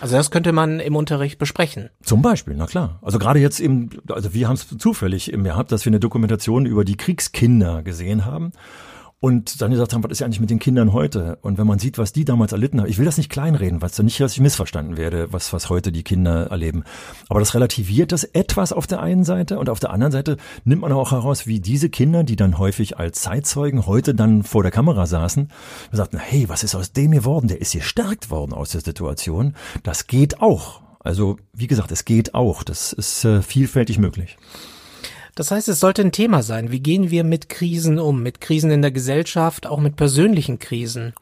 Also 0.00 0.16
das 0.16 0.30
könnte 0.30 0.52
man 0.52 0.80
im 0.80 0.96
Unterricht 0.96 1.38
besprechen. 1.38 1.88
Zum 2.02 2.20
Beispiel, 2.20 2.54
na 2.56 2.66
klar. 2.66 2.98
Also 3.02 3.18
gerade 3.18 3.38
jetzt 3.38 3.60
eben, 3.60 3.90
also 4.08 4.34
wir 4.34 4.48
haben 4.48 4.54
es 4.54 4.66
zufällig 4.78 5.32
im 5.32 5.44
gehabt, 5.44 5.72
dass 5.72 5.84
wir 5.84 5.90
eine 5.90 6.00
Dokumentation 6.00 6.66
über 6.66 6.84
die 6.84 6.96
Kriegskinder 6.96 7.82
gesehen 7.82 8.24
haben. 8.24 8.52
Und 9.24 9.62
dann 9.62 9.70
gesagt 9.70 9.94
haben, 9.94 10.04
was 10.04 10.10
ist 10.10 10.18
ja 10.18 10.26
eigentlich 10.26 10.40
mit 10.40 10.50
den 10.50 10.58
Kindern 10.58 10.92
heute? 10.92 11.38
Und 11.40 11.56
wenn 11.56 11.66
man 11.66 11.78
sieht, 11.78 11.96
was 11.96 12.12
die 12.12 12.26
damals 12.26 12.52
erlitten 12.52 12.78
haben, 12.78 12.90
ich 12.90 12.98
will 12.98 13.06
das 13.06 13.16
nicht 13.16 13.30
kleinreden, 13.30 13.80
was 13.80 13.98
nicht, 14.00 14.20
dass 14.20 14.34
ich 14.34 14.40
missverstanden 14.40 14.98
werde, 14.98 15.32
was, 15.32 15.50
was 15.54 15.70
heute 15.70 15.92
die 15.92 16.02
Kinder 16.02 16.48
erleben. 16.48 16.84
Aber 17.30 17.40
das 17.40 17.54
relativiert 17.54 18.12
das 18.12 18.24
etwas 18.24 18.74
auf 18.74 18.86
der 18.86 19.00
einen 19.00 19.24
Seite 19.24 19.58
und 19.58 19.70
auf 19.70 19.80
der 19.80 19.92
anderen 19.92 20.12
Seite 20.12 20.36
nimmt 20.66 20.82
man 20.82 20.92
auch 20.92 21.12
heraus, 21.12 21.46
wie 21.46 21.58
diese 21.58 21.88
Kinder, 21.88 22.22
die 22.22 22.36
dann 22.36 22.58
häufig 22.58 22.98
als 22.98 23.22
Zeitzeugen 23.22 23.86
heute 23.86 24.14
dann 24.14 24.42
vor 24.42 24.62
der 24.62 24.70
Kamera 24.72 25.06
saßen, 25.06 25.48
sagten, 25.90 26.18
hey, 26.18 26.46
was 26.50 26.62
ist 26.62 26.74
aus 26.74 26.92
dem 26.92 27.12
geworden? 27.12 27.48
Der 27.48 27.62
ist 27.62 27.72
gestärkt 27.72 28.28
worden 28.28 28.52
aus 28.52 28.72
der 28.72 28.82
Situation. 28.82 29.54
Das 29.84 30.06
geht 30.06 30.42
auch. 30.42 30.82
Also, 30.98 31.38
wie 31.54 31.66
gesagt, 31.66 31.92
es 31.92 32.04
geht 32.04 32.34
auch. 32.34 32.62
Das 32.62 32.92
ist 32.92 33.24
äh, 33.24 33.40
vielfältig 33.40 33.98
möglich. 33.98 34.36
Das 35.34 35.50
heißt, 35.50 35.68
es 35.68 35.80
sollte 35.80 36.02
ein 36.02 36.12
Thema 36.12 36.42
sein. 36.42 36.70
Wie 36.70 36.80
gehen 36.80 37.10
wir 37.10 37.24
mit 37.24 37.48
Krisen 37.48 37.98
um? 37.98 38.22
Mit 38.22 38.40
Krisen 38.40 38.70
in 38.70 38.82
der 38.82 38.92
Gesellschaft, 38.92 39.66
auch 39.66 39.80
mit 39.80 39.96
persönlichen 39.96 40.58
Krisen. 40.58 41.12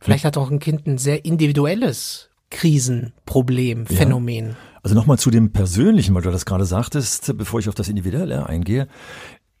Vielleicht 0.00 0.24
hat 0.24 0.36
auch 0.36 0.50
ein 0.50 0.58
Kind 0.58 0.86
ein 0.86 0.98
sehr 0.98 1.24
individuelles 1.24 2.28
Krisenproblem, 2.50 3.86
Phänomen. 3.86 4.50
Ja. 4.50 4.56
Also 4.82 4.94
nochmal 4.94 5.18
zu 5.18 5.30
dem 5.30 5.50
Persönlichen, 5.50 6.14
weil 6.14 6.20
du 6.20 6.30
das 6.30 6.44
gerade 6.44 6.66
sagtest, 6.66 7.38
bevor 7.38 7.58
ich 7.58 7.70
auf 7.70 7.74
das 7.74 7.88
Individuelle 7.88 8.46
eingehe. 8.46 8.86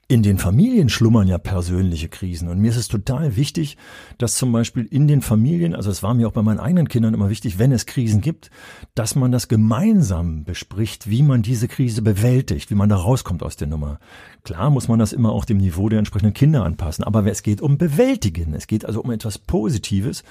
In 0.06 0.22
den 0.22 0.36
Familien 0.36 0.90
schlummern 0.90 1.28
ja 1.28 1.38
persönliche 1.38 2.08
Krisen. 2.08 2.48
Und 2.48 2.58
mir 2.58 2.70
ist 2.70 2.76
es 2.76 2.88
total 2.88 3.36
wichtig, 3.36 3.78
dass 4.18 4.34
zum 4.34 4.52
Beispiel 4.52 4.84
in 4.84 5.08
den 5.08 5.22
Familien, 5.22 5.74
also 5.74 5.90
es 5.90 6.02
war 6.02 6.12
mir 6.12 6.28
auch 6.28 6.32
bei 6.32 6.42
meinen 6.42 6.60
eigenen 6.60 6.88
Kindern 6.88 7.14
immer 7.14 7.30
wichtig, 7.30 7.58
wenn 7.58 7.72
es 7.72 7.86
Krisen 7.86 8.20
gibt, 8.20 8.50
dass 8.94 9.14
man 9.14 9.32
das 9.32 9.48
gemeinsam 9.48 10.44
bespricht, 10.44 11.08
wie 11.08 11.22
man 11.22 11.40
diese 11.40 11.68
Krise 11.68 12.02
bewältigt, 12.02 12.70
wie 12.70 12.74
man 12.74 12.90
da 12.90 12.96
rauskommt 12.96 13.42
aus 13.42 13.56
der 13.56 13.66
Nummer. 13.66 13.98
Klar 14.42 14.68
muss 14.68 14.88
man 14.88 14.98
das 14.98 15.14
immer 15.14 15.32
auch 15.32 15.46
dem 15.46 15.56
Niveau 15.56 15.88
der 15.88 16.00
entsprechenden 16.00 16.34
Kinder 16.34 16.64
anpassen, 16.64 17.02
aber 17.02 17.24
es 17.26 17.42
geht 17.42 17.62
um 17.62 17.78
Bewältigen. 17.78 18.52
Es 18.52 18.66
geht 18.66 18.84
also 18.84 19.00
um 19.00 19.10
etwas 19.10 19.38
Positives. 19.38 20.22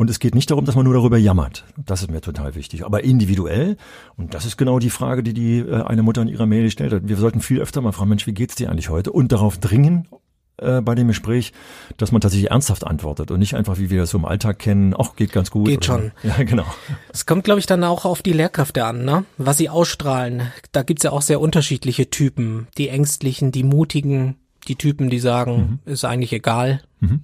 Und 0.00 0.08
es 0.08 0.18
geht 0.18 0.34
nicht 0.34 0.50
darum, 0.50 0.64
dass 0.64 0.76
man 0.76 0.84
nur 0.86 0.94
darüber 0.94 1.18
jammert. 1.18 1.66
Das 1.76 2.00
ist 2.00 2.10
mir 2.10 2.22
total 2.22 2.54
wichtig. 2.54 2.86
Aber 2.86 3.04
individuell, 3.04 3.76
und 4.16 4.32
das 4.32 4.46
ist 4.46 4.56
genau 4.56 4.78
die 4.78 4.88
Frage, 4.88 5.22
die 5.22 5.34
die 5.34 5.58
äh, 5.58 5.82
eine 5.82 6.02
Mutter 6.02 6.22
in 6.22 6.28
ihrer 6.28 6.46
Mail 6.46 6.62
gestellt 6.62 6.94
hat. 6.94 7.02
Wir 7.06 7.18
sollten 7.18 7.42
viel 7.42 7.60
öfter 7.60 7.82
mal 7.82 7.92
fragen, 7.92 8.08
Mensch, 8.08 8.26
wie 8.26 8.32
geht's 8.32 8.54
dir 8.54 8.70
eigentlich 8.70 8.88
heute? 8.88 9.12
Und 9.12 9.30
darauf 9.30 9.58
dringen, 9.58 10.08
äh, 10.56 10.80
bei 10.80 10.94
dem 10.94 11.08
Gespräch, 11.08 11.52
dass 11.98 12.12
man 12.12 12.22
tatsächlich 12.22 12.50
ernsthaft 12.50 12.86
antwortet 12.86 13.30
und 13.30 13.40
nicht 13.40 13.56
einfach, 13.56 13.76
wie 13.76 13.90
wir 13.90 14.00
das 14.00 14.08
so 14.08 14.16
im 14.16 14.24
Alltag 14.24 14.58
kennen, 14.58 14.94
ach, 14.98 15.16
geht 15.16 15.32
ganz 15.32 15.50
gut. 15.50 15.66
Geht 15.66 15.84
schon. 15.84 16.12
Ja, 16.22 16.42
genau. 16.44 16.64
Es 17.12 17.26
kommt, 17.26 17.44
glaube 17.44 17.60
ich, 17.60 17.66
dann 17.66 17.84
auch 17.84 18.06
auf 18.06 18.22
die 18.22 18.32
Lehrkräfte 18.32 18.86
an, 18.86 19.04
ne? 19.04 19.26
was 19.36 19.58
sie 19.58 19.68
ausstrahlen. 19.68 20.44
Da 20.72 20.82
gibt's 20.82 21.02
ja 21.02 21.12
auch 21.12 21.20
sehr 21.20 21.42
unterschiedliche 21.42 22.08
Typen. 22.08 22.68
Die 22.78 22.88
Ängstlichen, 22.88 23.52
die 23.52 23.64
Mutigen, 23.64 24.36
die 24.66 24.76
Typen, 24.76 25.10
die 25.10 25.18
sagen, 25.20 25.80
mhm. 25.84 25.92
ist 25.92 26.06
eigentlich 26.06 26.32
egal. 26.32 26.80
Mhm. 27.00 27.20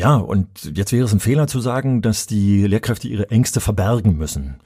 Ja, 0.00 0.16
und 0.16 0.72
jetzt 0.74 0.92
wäre 0.92 1.04
es 1.04 1.12
ein 1.12 1.20
Fehler 1.20 1.46
zu 1.46 1.60
sagen, 1.60 2.00
dass 2.00 2.26
die 2.26 2.66
Lehrkräfte 2.66 3.06
ihre 3.06 3.30
Ängste 3.30 3.60
verbergen 3.60 4.16
müssen 4.16 4.56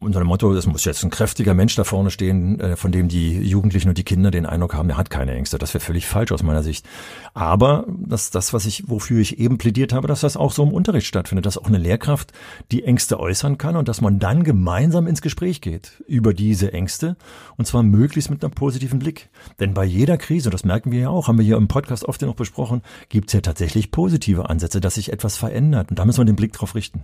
unter 0.00 0.18
dem 0.18 0.28
Motto, 0.28 0.52
es 0.54 0.66
muss 0.66 0.84
jetzt 0.86 1.04
ein 1.04 1.10
kräftiger 1.10 1.52
Mensch 1.52 1.74
da 1.74 1.84
vorne 1.84 2.10
stehen, 2.10 2.58
äh, 2.58 2.76
von 2.76 2.90
dem 2.90 3.08
die 3.08 3.38
Jugendlichen 3.42 3.90
und 3.90 3.98
die 3.98 4.04
Kinder 4.04 4.30
den 4.30 4.46
Eindruck 4.46 4.74
haben, 4.74 4.88
er 4.88 4.96
hat 4.96 5.10
keine 5.10 5.32
Ängste. 5.34 5.58
Das 5.58 5.74
wäre 5.74 5.84
völlig 5.84 6.06
falsch 6.06 6.32
aus 6.32 6.42
meiner 6.42 6.62
Sicht. 6.62 6.86
Aber 7.34 7.86
das, 7.88 8.30
das, 8.30 8.54
was 8.54 8.64
ich, 8.64 8.88
wofür 8.88 9.20
ich 9.20 9.38
eben 9.38 9.58
plädiert 9.58 9.92
habe, 9.92 10.08
dass 10.08 10.22
das 10.22 10.38
auch 10.38 10.52
so 10.52 10.62
im 10.62 10.72
Unterricht 10.72 11.06
stattfindet, 11.06 11.44
dass 11.44 11.58
auch 11.58 11.66
eine 11.66 11.76
Lehrkraft 11.76 12.32
die 12.72 12.84
Ängste 12.84 13.20
äußern 13.20 13.58
kann 13.58 13.76
und 13.76 13.88
dass 13.88 14.00
man 14.00 14.18
dann 14.18 14.42
gemeinsam 14.42 15.06
ins 15.06 15.20
Gespräch 15.20 15.60
geht 15.60 16.02
über 16.06 16.32
diese 16.32 16.72
Ängste 16.72 17.16
und 17.56 17.66
zwar 17.66 17.82
möglichst 17.82 18.30
mit 18.30 18.42
einem 18.42 18.54
positiven 18.54 18.98
Blick. 18.98 19.28
Denn 19.60 19.74
bei 19.74 19.84
jeder 19.84 20.16
Krise, 20.16 20.48
das 20.48 20.64
merken 20.64 20.92
wir 20.92 21.00
ja 21.00 21.08
auch, 21.10 21.28
haben 21.28 21.38
wir 21.38 21.44
hier 21.44 21.58
im 21.58 21.68
Podcast 21.68 22.06
oft 22.06 22.22
noch 22.22 22.36
besprochen, 22.36 22.80
gibt 23.10 23.28
es 23.28 23.34
ja 23.34 23.42
tatsächlich 23.42 23.90
positive 23.90 24.48
Ansätze, 24.48 24.80
dass 24.80 24.94
sich 24.94 25.12
etwas 25.12 25.36
verändert. 25.36 25.90
Und 25.90 25.98
da 25.98 26.06
müssen 26.06 26.20
wir 26.20 26.24
den 26.24 26.36
Blick 26.36 26.52
drauf 26.52 26.74
richten. 26.74 27.02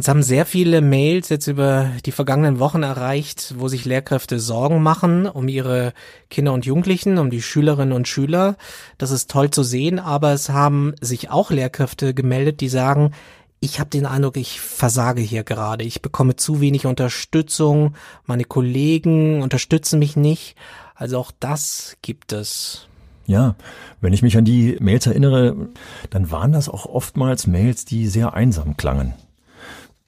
Uns 0.00 0.08
haben 0.08 0.22
sehr 0.22 0.46
viele 0.46 0.80
Mails 0.80 1.28
jetzt 1.28 1.46
über 1.46 1.90
die 2.06 2.10
vergangenen 2.10 2.58
Wochen 2.58 2.82
erreicht, 2.82 3.56
wo 3.58 3.68
sich 3.68 3.84
Lehrkräfte 3.84 4.40
Sorgen 4.40 4.82
machen 4.82 5.26
um 5.26 5.46
ihre 5.46 5.92
Kinder 6.30 6.54
und 6.54 6.64
Jugendlichen, 6.64 7.18
um 7.18 7.28
die 7.28 7.42
Schülerinnen 7.42 7.92
und 7.92 8.08
Schüler. 8.08 8.56
Das 8.96 9.10
ist 9.10 9.30
toll 9.30 9.50
zu 9.50 9.62
sehen, 9.62 9.98
aber 9.98 10.32
es 10.32 10.48
haben 10.48 10.94
sich 11.02 11.28
auch 11.30 11.50
Lehrkräfte 11.50 12.14
gemeldet, 12.14 12.62
die 12.62 12.70
sagen, 12.70 13.12
ich 13.60 13.78
habe 13.78 13.90
den 13.90 14.06
Eindruck, 14.06 14.38
ich 14.38 14.58
versage 14.58 15.20
hier 15.20 15.44
gerade. 15.44 15.84
Ich 15.84 16.00
bekomme 16.00 16.34
zu 16.34 16.62
wenig 16.62 16.86
Unterstützung. 16.86 17.94
Meine 18.24 18.44
Kollegen 18.44 19.42
unterstützen 19.42 19.98
mich 19.98 20.16
nicht. 20.16 20.56
Also 20.94 21.18
auch 21.18 21.30
das 21.40 21.98
gibt 22.00 22.32
es. 22.32 22.88
Ja, 23.26 23.54
wenn 24.00 24.14
ich 24.14 24.22
mich 24.22 24.38
an 24.38 24.46
die 24.46 24.78
Mails 24.80 25.06
erinnere, 25.06 25.68
dann 26.08 26.30
waren 26.30 26.52
das 26.52 26.70
auch 26.70 26.86
oftmals 26.86 27.46
Mails, 27.46 27.84
die 27.84 28.06
sehr 28.06 28.32
einsam 28.32 28.78
klangen 28.78 29.12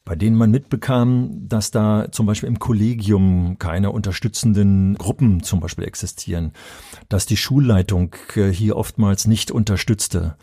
bei 0.05 0.17
denen 0.17 0.37
man 0.37 0.51
mitbekam, 0.51 1.49
dass 1.49 1.71
da 1.71 2.11
zum 2.11 2.27
Beispiel 2.27 2.49
im 2.49 2.59
Kollegium 2.59 3.57
keine 3.59 3.93
unterstützenden 3.93 4.97
Gruppen 4.97 5.43
zum 5.43 5.61
Beispiel 5.61 5.85
existieren, 5.85 6.53
dass 7.09 7.27
die 7.27 7.37
Schulleitung 7.37 8.17
äh, 8.35 8.49
hier 8.49 8.77
oftmals 8.77 9.27
nicht 9.27 9.51
unterstützte. 9.51 10.37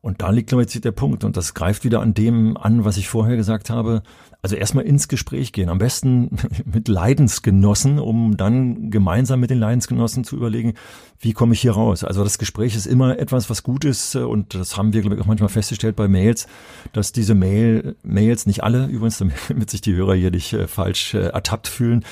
Und 0.00 0.22
da 0.22 0.30
liegt, 0.30 0.50
glaube 0.50 0.64
ich, 0.64 0.80
der 0.80 0.92
Punkt. 0.92 1.24
Und 1.24 1.36
das 1.36 1.54
greift 1.54 1.84
wieder 1.84 2.00
an 2.00 2.14
dem 2.14 2.56
an, 2.56 2.84
was 2.84 2.96
ich 2.96 3.08
vorher 3.08 3.36
gesagt 3.36 3.70
habe. 3.70 4.02
Also 4.42 4.54
erstmal 4.54 4.84
ins 4.84 5.08
Gespräch 5.08 5.52
gehen. 5.52 5.68
Am 5.68 5.78
besten 5.78 6.36
mit 6.64 6.88
Leidensgenossen, 6.88 7.98
um 7.98 8.36
dann 8.36 8.90
gemeinsam 8.90 9.40
mit 9.40 9.50
den 9.50 9.58
Leidensgenossen 9.58 10.24
zu 10.24 10.36
überlegen, 10.36 10.74
wie 11.18 11.32
komme 11.32 11.54
ich 11.54 11.60
hier 11.60 11.72
raus. 11.72 12.04
Also 12.04 12.22
das 12.22 12.38
Gespräch 12.38 12.76
ist 12.76 12.86
immer 12.86 13.18
etwas, 13.18 13.50
was 13.50 13.62
gut 13.62 13.84
ist. 13.84 14.14
Und 14.14 14.54
das 14.54 14.76
haben 14.76 14.92
wir, 14.92 15.00
glaube 15.00 15.16
ich, 15.16 15.22
auch 15.22 15.26
manchmal 15.26 15.48
festgestellt 15.48 15.96
bei 15.96 16.08
Mails, 16.08 16.46
dass 16.92 17.12
diese 17.12 17.34
Mail, 17.34 17.96
Mails, 18.02 18.46
nicht 18.46 18.62
alle 18.62 18.86
übrigens, 18.86 19.18
damit 19.18 19.34
sich 19.70 19.80
die 19.80 19.94
Hörer 19.94 20.14
hier 20.14 20.30
nicht 20.30 20.52
äh, 20.52 20.68
falsch 20.68 21.14
äh, 21.14 21.28
ertappt 21.28 21.66
fühlen, 21.68 22.04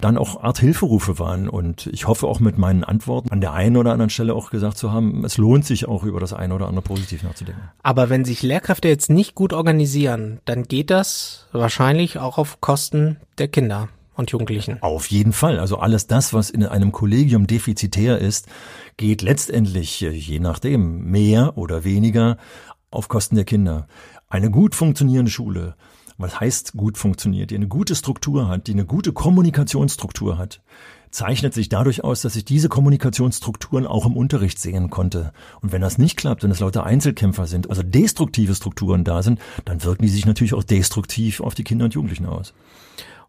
dann 0.00 0.16
auch 0.16 0.42
Art 0.42 0.58
Hilferufe 0.58 1.18
waren. 1.18 1.48
Und 1.48 1.88
ich 1.88 2.06
hoffe 2.06 2.26
auch 2.26 2.40
mit 2.40 2.58
meinen 2.58 2.84
Antworten 2.84 3.30
an 3.30 3.40
der 3.40 3.52
einen 3.52 3.76
oder 3.76 3.92
anderen 3.92 4.10
Stelle 4.10 4.34
auch 4.34 4.50
gesagt 4.50 4.78
zu 4.78 4.92
haben, 4.92 5.24
es 5.24 5.38
lohnt 5.38 5.64
sich 5.64 5.86
auch 5.88 6.04
über 6.04 6.20
das 6.20 6.32
eine 6.32 6.54
oder 6.54 6.68
andere 6.68 6.82
positiv 6.82 7.22
nachzudenken. 7.22 7.62
Aber 7.82 8.08
wenn 8.08 8.24
sich 8.24 8.42
Lehrkräfte 8.42 8.88
jetzt 8.88 9.10
nicht 9.10 9.34
gut 9.34 9.52
organisieren, 9.52 10.40
dann 10.44 10.64
geht 10.64 10.90
das 10.90 11.46
wahrscheinlich 11.52 12.18
auch 12.18 12.38
auf 12.38 12.60
Kosten 12.60 13.18
der 13.38 13.48
Kinder 13.48 13.88
und 14.14 14.30
Jugendlichen. 14.30 14.82
Auf 14.82 15.06
jeden 15.06 15.32
Fall. 15.32 15.58
Also 15.58 15.78
alles 15.78 16.06
das, 16.06 16.32
was 16.34 16.50
in 16.50 16.64
einem 16.64 16.92
Kollegium 16.92 17.46
defizitär 17.46 18.18
ist, 18.18 18.46
geht 18.96 19.22
letztendlich, 19.22 20.02
äh, 20.02 20.10
je 20.10 20.40
nachdem, 20.40 21.10
mehr 21.10 21.56
oder 21.56 21.84
weniger 21.84 22.36
auf 22.90 23.08
Kosten 23.08 23.36
der 23.36 23.44
Kinder. 23.44 23.86
Eine 24.28 24.50
gut 24.50 24.74
funktionierende 24.74 25.30
Schule 25.30 25.76
was 26.18 26.40
heißt 26.40 26.76
gut 26.76 26.98
funktioniert, 26.98 27.50
die 27.50 27.54
eine 27.54 27.68
gute 27.68 27.94
Struktur 27.94 28.48
hat, 28.48 28.66
die 28.66 28.72
eine 28.72 28.84
gute 28.84 29.12
Kommunikationsstruktur 29.12 30.36
hat, 30.36 30.60
zeichnet 31.10 31.54
sich 31.54 31.68
dadurch 31.68 32.04
aus, 32.04 32.22
dass 32.22 32.36
ich 32.36 32.44
diese 32.44 32.68
Kommunikationsstrukturen 32.68 33.86
auch 33.86 34.04
im 34.04 34.16
Unterricht 34.16 34.58
sehen 34.58 34.90
konnte. 34.90 35.32
Und 35.60 35.72
wenn 35.72 35.80
das 35.80 35.96
nicht 35.96 36.16
klappt, 36.16 36.42
wenn 36.42 36.50
es 36.50 36.60
lauter 36.60 36.84
Einzelkämpfer 36.84 37.46
sind, 37.46 37.70
also 37.70 37.82
destruktive 37.82 38.54
Strukturen 38.54 39.04
da 39.04 39.22
sind, 39.22 39.40
dann 39.64 39.82
wirken 39.84 40.02
die 40.02 40.08
sich 40.08 40.26
natürlich 40.26 40.54
auch 40.54 40.64
destruktiv 40.64 41.40
auf 41.40 41.54
die 41.54 41.64
Kinder 41.64 41.86
und 41.86 41.94
Jugendlichen 41.94 42.26
aus. 42.26 42.52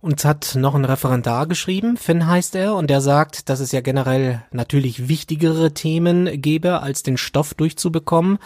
Uns 0.02 0.24
hat 0.24 0.56
noch 0.56 0.76
ein 0.76 0.86
Referendar 0.86 1.46
geschrieben, 1.46 1.98
Finn 1.98 2.26
heißt 2.26 2.56
er, 2.56 2.76
und 2.76 2.90
der 2.90 3.02
sagt, 3.02 3.50
dass 3.50 3.60
es 3.60 3.74
ja 3.74 3.82
generell 3.82 4.44
natürlich 4.52 5.10
wichtigere 5.10 5.74
Themen 5.74 6.42
gäbe, 6.42 6.82
als 6.82 7.04
den 7.04 7.18
Stoff 7.18 7.54
durchzubekommen. 7.54 8.40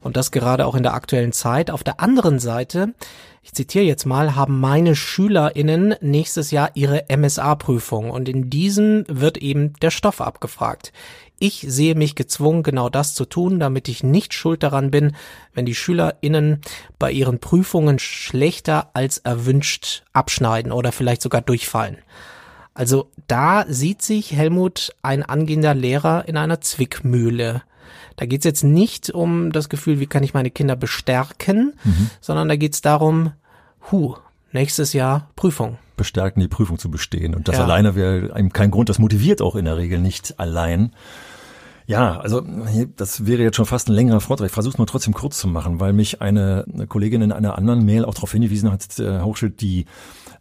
Und 0.00 0.16
das 0.16 0.30
gerade 0.30 0.66
auch 0.66 0.74
in 0.74 0.84
der 0.84 0.94
aktuellen 0.94 1.32
Zeit. 1.32 1.70
Auf 1.70 1.82
der 1.82 2.00
anderen 2.00 2.38
Seite 2.38 2.94
ich 3.42 3.52
zitiere 3.52 3.84
jetzt 3.84 4.04
mal, 4.04 4.34
haben 4.34 4.60
meine 4.60 4.94
SchülerInnen 4.94 5.94
nächstes 6.00 6.50
Jahr 6.50 6.70
ihre 6.74 7.04
MSA-Prüfung 7.08 8.10
und 8.10 8.28
in 8.28 8.50
diesem 8.50 9.04
wird 9.08 9.38
eben 9.38 9.72
der 9.74 9.90
Stoff 9.90 10.20
abgefragt. 10.20 10.92
Ich 11.40 11.64
sehe 11.68 11.94
mich 11.94 12.16
gezwungen, 12.16 12.64
genau 12.64 12.88
das 12.88 13.14
zu 13.14 13.24
tun, 13.24 13.60
damit 13.60 13.88
ich 13.88 14.02
nicht 14.02 14.34
schuld 14.34 14.64
daran 14.64 14.90
bin, 14.90 15.14
wenn 15.54 15.66
die 15.66 15.74
SchülerInnen 15.74 16.62
bei 16.98 17.12
ihren 17.12 17.38
Prüfungen 17.38 18.00
schlechter 18.00 18.90
als 18.92 19.18
erwünscht 19.18 20.02
abschneiden 20.12 20.72
oder 20.72 20.90
vielleicht 20.90 21.22
sogar 21.22 21.40
durchfallen. 21.40 21.98
Also 22.74 23.10
da 23.28 23.64
sieht 23.68 24.02
sich 24.02 24.32
Helmut 24.32 24.94
ein 25.02 25.22
angehender 25.22 25.74
Lehrer 25.74 26.26
in 26.26 26.36
einer 26.36 26.60
Zwickmühle. 26.60 27.62
Da 28.16 28.26
geht 28.26 28.40
es 28.40 28.44
jetzt 28.44 28.64
nicht 28.64 29.10
um 29.10 29.52
das 29.52 29.68
Gefühl, 29.68 30.00
wie 30.00 30.06
kann 30.06 30.22
ich 30.22 30.34
meine 30.34 30.50
Kinder 30.50 30.76
bestärken, 30.76 31.74
mhm. 31.84 32.10
sondern 32.20 32.48
da 32.48 32.56
geht 32.56 32.74
es 32.74 32.80
darum, 32.80 33.32
hu, 33.90 34.16
nächstes 34.52 34.92
Jahr 34.92 35.30
Prüfung. 35.36 35.78
Bestärken, 35.96 36.40
die 36.40 36.48
Prüfung 36.48 36.78
zu 36.78 36.90
bestehen. 36.90 37.34
Und 37.34 37.48
das 37.48 37.56
ja. 37.56 37.64
alleine 37.64 37.94
wäre 37.94 38.32
einem 38.34 38.52
kein 38.52 38.70
Grund, 38.70 38.88
das 38.88 38.98
motiviert 38.98 39.42
auch 39.42 39.56
in 39.56 39.64
der 39.64 39.76
Regel 39.76 39.98
nicht 39.98 40.38
allein. 40.38 40.92
Ja, 41.86 42.20
also 42.20 42.42
das 42.96 43.26
wäre 43.26 43.42
jetzt 43.42 43.56
schon 43.56 43.64
fast 43.64 43.88
ein 43.88 43.94
längerer 43.94 44.20
Vortrag. 44.20 44.46
Ich 44.46 44.52
versuche 44.52 44.74
es 44.74 44.78
mal 44.78 44.84
trotzdem 44.84 45.14
kurz 45.14 45.38
zu 45.38 45.48
machen, 45.48 45.80
weil 45.80 45.94
mich 45.94 46.20
eine, 46.20 46.66
Kollegin 46.86 47.22
in 47.22 47.32
einer 47.32 47.56
anderen 47.56 47.84
Mail 47.84 48.04
auch 48.04 48.12
darauf 48.12 48.30
hingewiesen 48.30 48.70
hat, 48.70 48.98
äh, 48.98 49.22
Hochschild, 49.22 49.62
die 49.62 49.86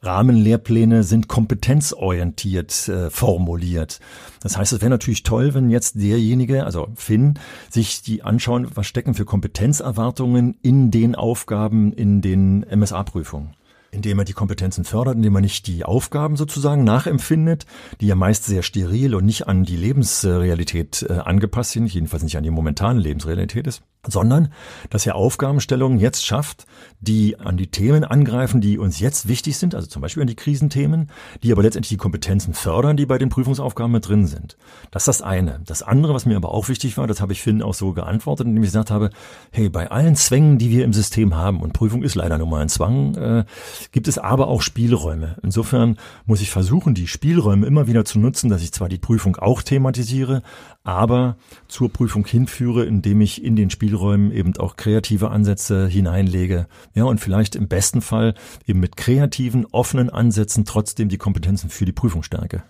Rahmenlehrpläne 0.01 1.03
sind 1.03 1.27
kompetenzorientiert 1.27 2.87
äh, 2.87 3.09
formuliert. 3.09 3.99
Das 4.41 4.57
heißt, 4.57 4.73
es 4.73 4.81
wäre 4.81 4.89
natürlich 4.89 5.23
toll, 5.23 5.53
wenn 5.53 5.69
jetzt 5.69 5.95
derjenige, 5.95 6.65
also 6.65 6.89
Finn, 6.95 7.39
sich 7.69 8.01
die 8.01 8.23
anschauen, 8.23 8.67
was 8.73 8.87
stecken 8.87 9.13
für 9.13 9.25
Kompetenzerwartungen 9.25 10.57
in 10.61 10.91
den 10.91 11.15
Aufgaben 11.15 11.93
in 11.93 12.21
den 12.21 12.65
MSA-Prüfungen 12.69 13.55
indem 13.89 14.19
er 14.19 14.25
die 14.25 14.33
Kompetenzen 14.33 14.83
fördert, 14.83 15.15
indem 15.15 15.35
er 15.35 15.41
nicht 15.41 15.65
die 15.65 15.85
Aufgaben 15.85 16.35
sozusagen 16.35 16.83
nachempfindet, 16.83 17.65
die 18.01 18.07
ja 18.07 18.15
meist 18.15 18.43
sehr 18.43 18.61
steril 18.61 19.15
und 19.15 19.25
nicht 19.25 19.47
an 19.47 19.63
die 19.63 19.77
Lebensrealität 19.77 21.05
äh, 21.09 21.13
angepasst 21.13 21.71
sind, 21.71 21.91
jedenfalls 21.91 22.21
nicht 22.21 22.37
an 22.37 22.43
die 22.43 22.51
momentane 22.51 22.99
Lebensrealität 22.99 23.65
ist 23.65 23.81
sondern 24.07 24.51
dass 24.89 25.05
er 25.05 25.15
Aufgabenstellungen 25.15 25.99
jetzt 25.99 26.25
schafft, 26.25 26.65
die 26.99 27.39
an 27.39 27.57
die 27.57 27.67
Themen 27.67 28.03
angreifen, 28.03 28.61
die 28.61 28.77
uns 28.77 28.99
jetzt 28.99 29.27
wichtig 29.27 29.57
sind, 29.57 29.75
also 29.75 29.87
zum 29.87 30.01
Beispiel 30.01 30.21
an 30.21 30.27
die 30.27 30.35
Krisenthemen, 30.35 31.09
die 31.43 31.51
aber 31.51 31.61
letztendlich 31.61 31.89
die 31.89 31.97
Kompetenzen 31.97 32.53
fördern, 32.53 32.97
die 32.97 33.05
bei 33.05 33.17
den 33.17 33.29
Prüfungsaufgaben 33.29 33.91
mit 33.91 34.07
drin 34.07 34.25
sind. 34.25 34.57
Das 34.91 35.03
ist 35.03 35.07
das 35.07 35.21
eine. 35.21 35.61
Das 35.65 35.83
andere, 35.83 36.13
was 36.13 36.25
mir 36.25 36.37
aber 36.37 36.51
auch 36.51 36.69
wichtig 36.69 36.97
war, 36.97 37.07
das 37.07 37.21
habe 37.21 37.33
ich 37.33 37.41
Finn 37.41 37.61
auch 37.61 37.73
so 37.73 37.93
geantwortet, 37.93 38.47
indem 38.47 38.63
ich 38.63 38.69
gesagt 38.69 38.91
habe, 38.91 39.11
hey, 39.51 39.69
bei 39.69 39.91
allen 39.91 40.15
Zwängen, 40.15 40.57
die 40.57 40.71
wir 40.71 40.83
im 40.83 40.93
System 40.93 41.35
haben, 41.35 41.61
und 41.61 41.73
Prüfung 41.73 42.03
ist 42.03 42.15
leider 42.15 42.37
nur 42.37 42.47
mal 42.47 42.61
ein 42.61 42.69
Zwang, 42.69 43.15
äh, 43.15 43.45
gibt 43.91 44.07
es 44.07 44.17
aber 44.17 44.47
auch 44.47 44.61
Spielräume. 44.61 45.37
Insofern 45.43 45.97
muss 46.25 46.41
ich 46.41 46.49
versuchen, 46.49 46.93
die 46.93 47.07
Spielräume 47.07 47.65
immer 47.67 47.87
wieder 47.87 48.05
zu 48.05 48.19
nutzen, 48.19 48.49
dass 48.49 48.63
ich 48.63 48.71
zwar 48.71 48.89
die 48.89 48.97
Prüfung 48.97 49.35
auch 49.35 49.61
thematisiere, 49.61 50.41
aber 50.87 51.35
zur 51.67 51.91
Prüfung 51.91 52.25
hinführe, 52.25 52.85
indem 52.85 53.19
ich 53.19 53.43
in 53.43 53.57
den 53.57 53.69
Spielräumen 53.69 54.31
eben 54.31 54.55
auch 54.57 54.77
kreative 54.77 55.29
Ansätze 55.29 55.87
hineinlege. 55.87 56.67
Ja, 56.95 57.03
und 57.03 57.19
vielleicht 57.19 57.55
im 57.55 57.67
besten 57.67 58.01
Fall 58.01 58.35
eben 58.65 58.79
mit 58.79 58.95
kreativen, 58.95 59.65
offenen 59.71 60.09
Ansätzen 60.09 60.63
trotzdem 60.63 61.09
die 61.09 61.17
Kompetenzen 61.17 61.69
für 61.69 61.83
die 61.83 61.91
Prüfung 61.91 62.23
stärke. 62.23 62.63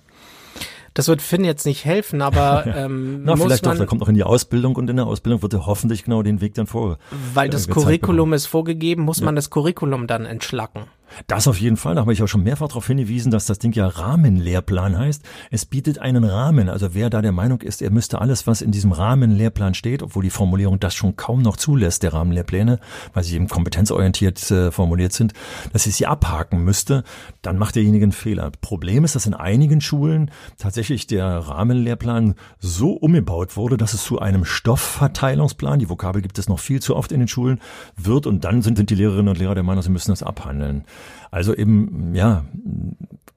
Das 0.96 1.08
wird 1.08 1.22
Finn 1.22 1.44
jetzt 1.44 1.68
nicht 1.68 1.86
helfen, 1.86 2.24
aber 2.24 2.66
ähm, 2.76 3.22
Na, 3.24 3.36
vielleicht 3.36 3.68
doch, 3.68 3.78
der 3.78 3.86
kommt 3.86 4.02
auch 4.02 4.10
in 4.10 4.16
die 4.16 4.24
Ausbildung 4.24 4.76
und 4.78 4.90
in 4.90 4.96
der 4.96 5.06
Ausbildung 5.06 5.44
wird 5.44 5.54
er 5.54 5.68
hoffentlich 5.68 6.04
genau 6.04 6.24
den 6.24 6.42
Weg 6.42 6.56
dann 6.56 6.66
vor. 6.66 6.98
Weil 7.36 7.50
das 7.50 7.68
äh, 7.68 7.72
Curriculum 7.72 8.34
ist 8.34 8.48
vorgegeben, 8.48 9.04
muss 9.04 9.20
ja. 9.20 9.26
man 9.26 9.36
das 9.36 9.52
Curriculum 9.52 10.08
dann 10.08 10.26
entschlacken. 10.26 10.86
Das 11.28 11.48
auf 11.48 11.60
jeden 11.60 11.78
Fall. 11.78 11.96
Da 11.96 12.02
habe 12.02 12.14
ich 12.14 12.22
auch 12.22 12.28
schon 12.28 12.44
mehrfach 12.44 12.68
darauf 12.68 12.88
hingewiesen, 12.88 13.32
dass 13.32 13.46
das 13.46 13.60
Ding 13.60 13.74
ja 13.74 13.88
Rahmenlehrplan 13.88 14.98
heißt. 14.98 15.24
Es 15.52 15.66
bietet 15.66 16.00
einen 16.00 16.24
Rahmen. 16.24 16.70
Also 16.70 16.94
wer 16.94 17.10
da 17.10 17.22
der 17.22 17.32
Meinung 17.32 17.62
ist, 17.62 17.82
er 17.82 17.92
müsste 17.92 18.22
alles, 18.22 18.48
was 18.48 18.62
in 18.62 18.72
diesem 18.72 18.92
Rahmenlehrplan 18.92 19.74
steht, 19.74 20.04
obwohl 20.04 20.24
die 20.24 20.30
Formulierung 20.30 20.80
das 20.80 20.94
schon 20.96 21.16
kaum 21.16 21.42
noch 21.42 21.58
zulässt, 21.58 22.04
der 22.04 22.14
Rahmenlehrpläne, 22.14 22.80
weil 23.14 23.24
sie 23.24 23.36
eben 23.36 23.48
kompetenzorientiert 23.48 24.52
äh, 24.52 24.72
formuliert 24.72 25.14
sind, 25.14 25.34
dass 25.74 25.88
ich 25.88 25.96
sie 25.96 26.06
abhaken 26.06 26.64
müsste, 26.64 27.04
dann 27.42 27.58
macht 27.58 27.76
derjenige 27.76 28.04
einen 28.04 28.12
Fehler. 28.12 28.52
Problem 28.62 29.04
ist, 29.04 29.16
dass 29.16 29.26
in 29.26 29.34
einigen 29.34 29.82
Schulen 29.82 30.32
tatsächlich 30.58 31.08
der 31.08 31.26
Rahmenlehrplan 31.26 32.36
so 32.60 32.92
umgebaut 32.92 33.58
wurde, 33.58 33.78
dass 33.78 33.94
es 33.94 34.04
zu 34.04 34.20
einem 34.20 34.46
Stoffverteilungsplan, 34.46 35.80
die 35.80 35.90
Vokabel 35.90 36.22
gibt 36.22 36.38
es 36.40 36.50
noch 36.50 36.60
viel 36.60 36.82
zu 36.82 36.96
oft 36.96 37.12
in 37.12 37.20
den 37.20 37.28
Schulen, 37.28 37.60
wird 37.96 38.28
und 38.28 38.44
dann 38.44 38.62
sind 38.62 38.90
die 38.90 38.96
Lehrerinnen 38.96 39.30
und 39.30 39.40
Lehrer 39.40 39.56
der 39.56 39.64
Meinung, 39.64 39.82
sie 39.82 39.90
müssen 39.90 40.12
das 40.12 40.24
abhandeln. 40.24 40.86
Also 41.32 41.56
eben, 41.56 42.14
ja, 42.16 42.46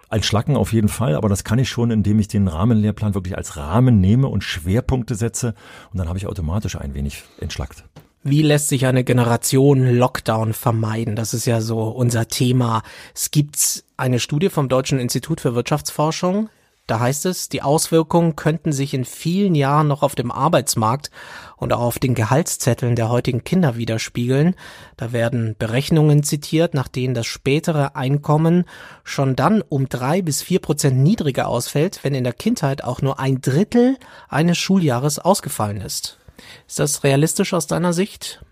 als 0.08 0.26
Schlacken 0.26 0.56
auf 0.56 0.72
jeden 0.72 0.88
Fall, 0.88 1.14
aber 1.14 1.28
das 1.28 1.44
kann 1.44 1.58
ich 1.58 1.68
schon, 1.68 1.90
indem 1.90 2.18
ich 2.18 2.28
den 2.28 2.48
Rahmenlehrplan 2.48 3.14
wirklich 3.14 3.36
als 3.36 3.56
Rahmen 3.56 4.00
nehme 4.00 4.26
und 4.26 4.42
Schwerpunkte 4.42 5.14
setze 5.14 5.54
und 5.92 5.98
dann 5.98 6.08
habe 6.08 6.18
ich 6.18 6.26
automatisch 6.26 6.76
ein 6.76 6.94
wenig 6.94 7.22
entschlackt. 7.38 7.84
Wie 8.22 8.42
lässt 8.42 8.68
sich 8.68 8.84
eine 8.84 9.02
Generation 9.02 9.94
Lockdown 9.96 10.52
vermeiden? 10.52 11.16
Das 11.16 11.32
ist 11.32 11.46
ja 11.46 11.62
so 11.62 11.84
unser 11.84 12.28
Thema. 12.28 12.82
Es 13.14 13.30
gibt 13.30 13.84
eine 13.96 14.18
Studie 14.18 14.50
vom 14.50 14.68
Deutschen 14.68 14.98
Institut 14.98 15.40
für 15.40 15.54
Wirtschaftsforschung, 15.54 16.50
da 16.90 16.98
heißt 16.98 17.26
es, 17.26 17.48
die 17.48 17.62
Auswirkungen 17.62 18.34
könnten 18.34 18.72
sich 18.72 18.94
in 18.94 19.04
vielen 19.04 19.54
Jahren 19.54 19.86
noch 19.86 20.02
auf 20.02 20.16
dem 20.16 20.32
Arbeitsmarkt 20.32 21.10
und 21.56 21.72
auch 21.72 21.80
auf 21.80 21.98
den 22.00 22.16
Gehaltszetteln 22.16 22.96
der 22.96 23.08
heutigen 23.08 23.44
Kinder 23.44 23.76
widerspiegeln. 23.76 24.56
Da 24.96 25.12
werden 25.12 25.54
Berechnungen 25.56 26.24
zitiert, 26.24 26.74
nach 26.74 26.88
denen 26.88 27.14
das 27.14 27.26
spätere 27.26 27.94
Einkommen 27.94 28.64
schon 29.04 29.36
dann 29.36 29.62
um 29.62 29.88
drei 29.88 30.20
bis 30.20 30.42
vier 30.42 30.58
Prozent 30.58 30.98
niedriger 30.98 31.46
ausfällt, 31.46 32.00
wenn 32.02 32.14
in 32.14 32.24
der 32.24 32.32
Kindheit 32.32 32.82
auch 32.82 33.02
nur 33.02 33.20
ein 33.20 33.40
Drittel 33.40 33.96
eines 34.28 34.58
Schuljahres 34.58 35.20
ausgefallen 35.20 35.80
ist. 35.80 36.18
Ist 36.66 36.80
das 36.80 37.04
realistisch 37.04 37.54
aus 37.54 37.68
deiner 37.68 37.92
Sicht? 37.92 38.42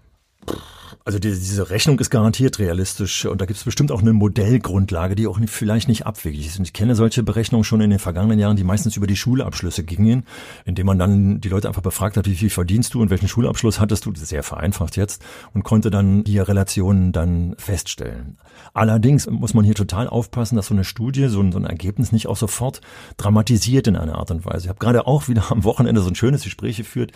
Also 1.05 1.19
die, 1.19 1.31
diese 1.31 1.71
Rechnung 1.71 1.99
ist 1.99 2.11
garantiert 2.11 2.59
realistisch 2.59 3.27
und 3.27 3.41
da 3.41 3.47
gibt 3.47 3.59
es 3.59 3.65
bestimmt 3.65 3.93
auch 3.93 4.01
eine 4.01 4.13
Modellgrundlage, 4.13 5.15
die 5.15 5.27
auch 5.27 5.39
vielleicht 5.47 5.89
nicht 5.89 6.07
abwegig 6.07 6.47
ist. 6.47 6.59
Und 6.59 6.65
ich 6.65 6.73
kenne 6.73 6.95
solche 6.95 7.23
Berechnungen 7.23 7.65
schon 7.65 7.81
in 7.81 7.91
den 7.91 7.99
vergangenen 7.99 8.39
Jahren, 8.39 8.57
die 8.57 8.65
meistens 8.65 8.97
über 8.97 9.07
die 9.07 9.17
Schulabschlüsse 9.17 9.85
gingen, 9.85 10.25
indem 10.65 10.87
man 10.87 10.99
dann 10.99 11.41
die 11.41 11.49
Leute 11.49 11.69
einfach 11.69 11.83
befragt 11.83 12.17
hat, 12.17 12.27
wie 12.27 12.35
viel 12.35 12.51
verdienst 12.51 12.95
du 12.95 13.01
und 13.01 13.11
welchen 13.11 13.29
Schulabschluss 13.29 13.81
hattest 13.81 14.07
du, 14.07 14.13
sehr 14.15 14.43
vereinfacht 14.43 14.97
jetzt, 14.97 15.23
und 15.55 15.63
konnte 15.63 15.91
dann 15.91 16.25
die 16.25 16.39
Relationen 16.39 17.13
dann 17.13 17.55
feststellen. 17.59 18.39
Allerdings 18.75 19.29
muss 19.29 19.55
man 19.55 19.65
hier 19.65 19.75
total 19.75 20.09
aufpassen, 20.09 20.57
dass 20.57 20.67
so 20.67 20.75
eine 20.75 20.85
Studie, 20.85 21.29
so 21.29 21.41
ein, 21.41 21.53
so 21.53 21.59
ein 21.59 21.65
Ergebnis 21.65 22.13
nicht 22.13 22.27
auch 22.27 22.37
sofort 22.37 22.81
dramatisiert 23.17 23.87
in 23.87 23.97
einer 23.97 24.17
Art 24.17 24.31
und 24.31 24.45
Weise. 24.45 24.67
Ich 24.67 24.69
habe 24.69 24.79
gerade 24.79 25.07
auch 25.07 25.29
wieder 25.29 25.51
am 25.51 25.65
Wochenende 25.65 26.01
so 26.01 26.09
ein 26.09 26.15
schönes 26.15 26.45
Gespräch 26.45 26.77
geführt, 26.77 27.13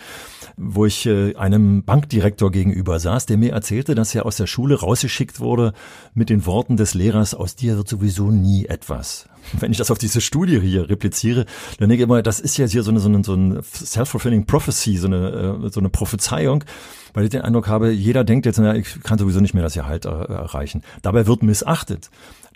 wo 0.57 0.85
ich 0.85 1.05
äh, 1.05 1.35
einem 1.35 1.83
Bankdirektor 1.83 2.51
gegenüber 2.51 2.99
saß, 2.99 3.25
der 3.25 3.37
mir 3.37 3.53
erzählte, 3.63 3.95
dass 3.95 4.13
er 4.13 4.25
aus 4.25 4.35
der 4.35 4.45
Schule 4.45 4.77
rausgeschickt 4.77 5.39
wurde 5.39 5.73
mit 6.13 6.29
den 6.29 6.45
Worten 6.45 6.75
des 6.75 6.93
Lehrers, 6.93 7.33
aus 7.33 7.55
dir 7.55 7.77
wird 7.77 7.87
sowieso 7.87 8.29
nie 8.29 8.65
etwas. 8.65 9.29
Wenn 9.53 9.71
ich 9.71 9.77
das 9.77 9.89
auf 9.89 9.97
diese 9.97 10.19
Studie 10.19 10.59
hier 10.59 10.89
repliziere, 10.89 11.45
dann 11.79 11.87
denke 11.87 12.03
ich 12.03 12.09
immer, 12.09 12.21
das 12.21 12.41
ist 12.41 12.57
ja 12.57 12.67
hier 12.67 12.83
so 12.83 12.91
eine, 12.91 12.99
so 12.99 13.07
eine, 13.07 13.23
so 13.23 13.33
eine 13.33 13.63
self-fulfilling 13.63 14.45
prophecy, 14.45 14.97
so 14.97 15.07
eine, 15.07 15.61
äh, 15.63 15.69
so 15.69 15.79
eine 15.79 15.89
Prophezeiung, 15.89 16.65
weil 17.13 17.23
ich 17.23 17.29
den 17.29 17.41
Eindruck 17.41 17.67
habe, 17.67 17.91
jeder 17.91 18.25
denkt 18.25 18.45
jetzt, 18.45 18.59
na, 18.59 18.75
ich 18.75 19.01
kann 19.01 19.17
sowieso 19.17 19.39
nicht 19.39 19.53
mehr 19.53 19.63
das 19.63 19.75
Gehalt 19.75 20.03
erreichen. 20.03 20.83
Dabei 21.01 21.25
wird 21.25 21.41
missachtet 21.41 22.09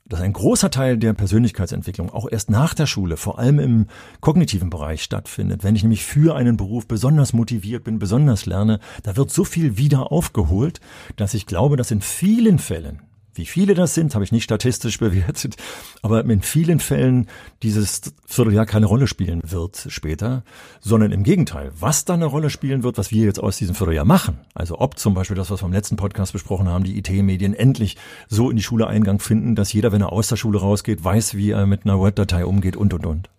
dass 0.09 0.21
ein 0.21 0.33
großer 0.33 0.71
Teil 0.71 0.97
der 0.97 1.13
Persönlichkeitsentwicklung 1.13 2.09
auch 2.09 2.27
erst 2.29 2.49
nach 2.49 2.73
der 2.73 2.85
Schule, 2.85 3.17
vor 3.17 3.39
allem 3.39 3.59
im 3.59 3.87
kognitiven 4.21 4.69
Bereich 4.69 5.03
stattfindet. 5.03 5.63
Wenn 5.63 5.75
ich 5.75 5.83
nämlich 5.83 6.05
für 6.05 6.35
einen 6.35 6.57
Beruf 6.57 6.87
besonders 6.87 7.33
motiviert 7.33 7.83
bin, 7.83 7.99
besonders 7.99 8.45
lerne, 8.45 8.79
da 9.03 9.15
wird 9.15 9.31
so 9.31 9.43
viel 9.43 9.77
wieder 9.77 10.11
aufgeholt, 10.11 10.79
dass 11.15 11.33
ich 11.33 11.45
glaube, 11.45 11.77
dass 11.77 11.91
in 11.91 12.01
vielen 12.01 12.59
Fällen 12.59 13.01
wie 13.37 13.45
viele 13.45 13.73
das 13.73 13.93
sind, 13.93 14.15
habe 14.15 14.23
ich 14.23 14.31
nicht 14.31 14.43
statistisch 14.43 14.97
bewertet, 14.99 15.55
aber 16.01 16.23
in 16.25 16.41
vielen 16.41 16.79
Fällen 16.79 17.27
dieses 17.63 18.01
Vierteljahr 18.25 18.65
keine 18.65 18.85
Rolle 18.85 19.07
spielen 19.07 19.41
wird 19.43 19.87
später, 19.89 20.43
sondern 20.79 21.11
im 21.11 21.23
Gegenteil, 21.23 21.71
was 21.79 22.05
da 22.05 22.13
eine 22.13 22.25
Rolle 22.25 22.49
spielen 22.49 22.83
wird, 22.83 22.97
was 22.97 23.11
wir 23.11 23.25
jetzt 23.25 23.39
aus 23.39 23.57
diesem 23.57 23.75
Vierteljahr 23.75 24.05
machen. 24.05 24.39
Also 24.53 24.79
ob 24.79 24.99
zum 24.99 25.13
Beispiel 25.13 25.37
das, 25.37 25.49
was 25.51 25.61
wir 25.61 25.67
im 25.67 25.73
letzten 25.73 25.95
Podcast 25.95 26.33
besprochen 26.33 26.67
haben, 26.67 26.83
die 26.83 26.97
IT-Medien 26.97 27.53
endlich 27.53 27.97
so 28.27 28.49
in 28.49 28.57
die 28.57 28.63
Schule 28.63 28.87
Eingang 28.87 29.19
finden, 29.19 29.55
dass 29.55 29.73
jeder, 29.73 29.91
wenn 29.91 30.01
er 30.01 30.11
aus 30.11 30.27
der 30.27 30.35
Schule 30.35 30.59
rausgeht, 30.59 31.03
weiß, 31.03 31.35
wie 31.35 31.51
er 31.51 31.65
mit 31.65 31.85
einer 31.85 31.99
Word-Datei 31.99 32.45
umgeht 32.45 32.75
und, 32.75 32.93
und, 32.93 33.05
und. 33.05 33.29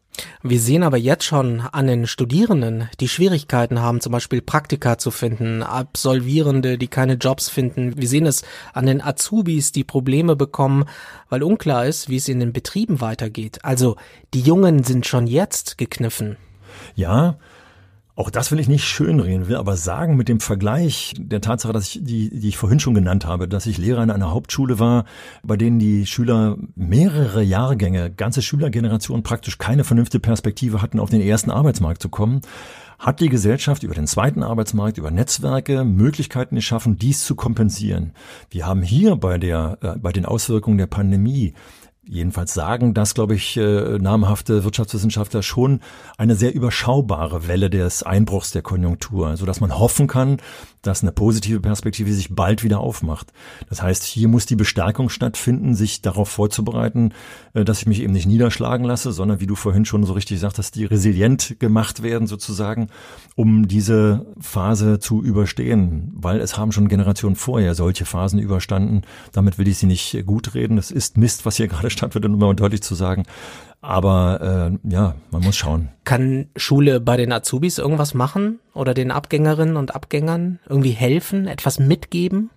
Wir 0.42 0.61
sehen 0.61 0.83
aber 0.83 0.96
jetzt 0.96 1.24
schon 1.24 1.61
an 1.61 1.87
den 1.87 2.07
Studierenden, 2.07 2.88
die 3.00 3.09
Schwierigkeiten 3.09 3.81
haben, 3.81 4.00
zum 4.00 4.12
Beispiel 4.12 4.40
Praktika 4.42 4.98
zu 4.98 5.11
finden, 5.11 5.62
Absolvierende, 5.62 6.78
die 6.78 6.88
keine 6.88 7.14
Jobs 7.14 7.48
finden. 7.48 7.96
Wir 7.96 8.09
sehen 8.09 8.26
es 8.26 8.42
an 8.72 8.87
den 8.87 9.00
Azubis, 9.00 9.72
die 9.72 9.85
Probleme 9.85 10.37
bekommen, 10.37 10.85
weil 11.28 11.42
unklar 11.42 11.87
ist, 11.87 12.09
wie 12.09 12.16
es 12.16 12.28
in 12.28 12.40
den 12.40 12.52
Betrieben 12.52 13.00
weitergeht. 13.00 13.59
Also 13.62 13.96
die 14.35 14.40
Jungen 14.40 14.85
sind 14.85 15.07
schon 15.07 15.26
jetzt 15.26 15.78
gekniffen. 15.78 16.37
Ja, 16.94 17.37
auch 18.18 18.31
das 18.31 18.50
will 18.50 18.59
ich 18.59 18.66
nicht 18.66 18.85
schönreden, 18.85 19.46
will 19.46 19.54
aber 19.54 19.76
sagen 19.76 20.16
mit 20.16 20.28
dem 20.28 20.40
Vergleich 20.40 21.14
der 21.16 21.40
Tatsache, 21.40 21.72
dass 21.72 21.87
ich 21.94 22.00
die, 22.02 22.31
die 22.31 22.48
ich 22.48 22.57
vorhin 22.57 22.81
schon 22.81 22.94
genannt 22.94 23.24
habe, 23.26 23.46
dass 23.46 23.64
ich 23.66 23.78
Lehrer 23.78 24.02
in 24.02 24.11
einer 24.11 24.33
Hauptschule 24.33 24.81
war, 24.81 25.04
bei 25.44 25.57
denen 25.57 25.78
die 25.78 26.04
Schüler 26.04 26.57
mehrere 26.74 27.44
Jahrgänge, 27.44 28.11
ganze 28.11 28.42
Schülergenerationen 28.42 29.22
praktisch 29.22 29.59
keine 29.59 29.85
vernünftige 29.85 30.20
Perspektive 30.20 30.83
hatten, 30.83 30.98
auf 30.98 31.11
den 31.11 31.20
ersten 31.20 31.52
Arbeitsmarkt 31.52 32.02
zu 32.02 32.09
kommen, 32.09 32.40
hat 32.98 33.20
die 33.20 33.28
Gesellschaft 33.28 33.85
über 33.85 33.94
den 33.94 34.09
zweiten 34.09 34.42
Arbeitsmarkt, 34.42 34.98
über 34.98 35.12
Netzwerke 35.12 35.85
Möglichkeiten 35.85 36.57
geschaffen, 36.57 36.98
dies 36.98 37.24
zu 37.24 37.37
kompensieren. 37.37 38.14
Wir 38.50 38.66
haben 38.66 38.83
hier 38.83 39.14
bei 39.14 39.38
der, 39.38 39.78
äh, 39.81 39.96
bei 39.96 40.11
den 40.11 40.26
Auswirkungen 40.26 40.78
der 40.78 40.88
Pandemie 40.88 41.54
jedenfalls 42.09 42.55
sagen 42.55 42.94
das, 42.94 43.14
glaube 43.14 43.35
ich, 43.35 43.57
äh, 43.57 43.99
namhafte 43.99 44.64
Wirtschaftswissenschaftler 44.64 45.42
schon 45.42 45.81
eine 46.16 46.35
sehr 46.35 46.55
überschaubare 46.55 47.47
Welle 47.47 47.71
des 47.71 48.03
Einbruchs 48.03 48.51
der 48.51 48.62
Konjunktur, 48.62 49.37
so 49.37 49.47
dass 49.47 49.61
man 49.61 49.79
hoffen 49.79 50.07
kann, 50.07 50.38
dass 50.83 51.03
eine 51.03 51.12
positive 51.12 51.61
Perspektive 51.61 52.12
sich 52.12 52.35
bald 52.35 52.62
wieder 52.64 52.81
aufmacht. 52.81 53.33
Das 53.68 53.83
heißt, 53.83 54.05
hier 54.05 54.29
muss 54.29 54.47
die 54.47 54.57
Bestärkung 54.57 55.09
stattfinden, 55.09 55.75
sich 55.75 56.03
darauf 56.03 56.29
vorzubereiten, 56.29 57.12
äh, 57.53 57.64
dass 57.64 57.81
ich 57.81 57.87
mich 57.87 58.01
eben 58.01 58.12
nicht 58.12 58.27
niederschlagen 58.27 58.87
lasse, 58.87 59.12
sondern 59.12 59.40
wie 59.40 59.47
du 59.47 59.55
vorhin 59.55 59.85
schon 59.85 60.05
so 60.05 60.12
richtig 60.14 60.40
sagtest, 60.40 60.77
die 60.77 60.85
resilient 60.85 61.57
gemacht 61.59 62.03
werden 62.03 62.27
sozusagen, 62.27 62.88
um 63.35 63.68
diese 63.68 64.27
Phase 64.40 64.99
zu 64.99 65.23
überstehen, 65.23 66.12
weil 66.14 66.40
es 66.40 66.57
haben 66.57 66.73
schon 66.73 66.88
Generationen 66.88 67.37
vorher 67.37 67.75
solche 67.75 68.05
Phasen 68.05 68.38
überstanden. 68.38 69.03
Damit 69.33 69.59
will 69.59 69.68
ich 69.68 69.79
sie 69.79 69.87
nicht 69.87 70.25
gut 70.27 70.55
reden. 70.55 70.79
Es 70.79 70.90
ist 70.90 71.18
Mist, 71.18 71.44
was 71.44 71.57
hier 71.57 71.68
gerade 71.68 71.90
Stadt 71.98 72.14
wird, 72.14 72.24
um 72.24 72.38
mal 72.38 72.54
deutlich 72.54 72.82
zu 72.82 72.94
sagen. 72.94 73.24
Aber 73.80 74.72
äh, 74.84 74.90
ja, 74.92 75.14
man 75.30 75.42
muss 75.42 75.56
schauen. 75.56 75.90
Kann 76.04 76.48
Schule 76.56 77.00
bei 77.00 77.16
den 77.16 77.32
Azubis 77.32 77.78
irgendwas 77.78 78.12
machen 78.12 78.58
oder 78.74 78.92
den 78.92 79.11
Abgängerinnen 79.12 79.76
und 79.76 79.94
Abgängern 79.94 80.58
irgendwie 80.68 80.90
helfen, 80.90 81.46
etwas 81.46 81.78
mitgeben? 81.78 82.50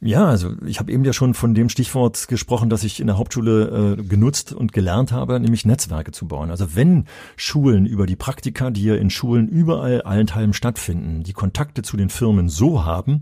Ja, 0.00 0.26
also 0.26 0.54
ich 0.64 0.78
habe 0.78 0.92
eben 0.92 1.04
ja 1.04 1.12
schon 1.12 1.34
von 1.34 1.54
dem 1.54 1.68
Stichwort 1.68 2.28
gesprochen, 2.28 2.70
das 2.70 2.84
ich 2.84 3.00
in 3.00 3.08
der 3.08 3.18
Hauptschule 3.18 3.96
äh, 3.98 4.02
genutzt 4.04 4.52
und 4.52 4.72
gelernt 4.72 5.10
habe, 5.10 5.40
nämlich 5.40 5.64
Netzwerke 5.64 6.12
zu 6.12 6.28
bauen. 6.28 6.50
Also 6.50 6.76
wenn 6.76 7.06
Schulen 7.36 7.84
über 7.84 8.06
die 8.06 8.14
Praktika, 8.14 8.70
die 8.70 8.84
ja 8.84 8.94
in 8.94 9.10
Schulen 9.10 9.48
überall 9.48 10.02
allenthalben 10.02 10.52
stattfinden, 10.52 11.24
die 11.24 11.32
Kontakte 11.32 11.82
zu 11.82 11.96
den 11.96 12.10
Firmen 12.10 12.48
so 12.48 12.84
haben, 12.84 13.18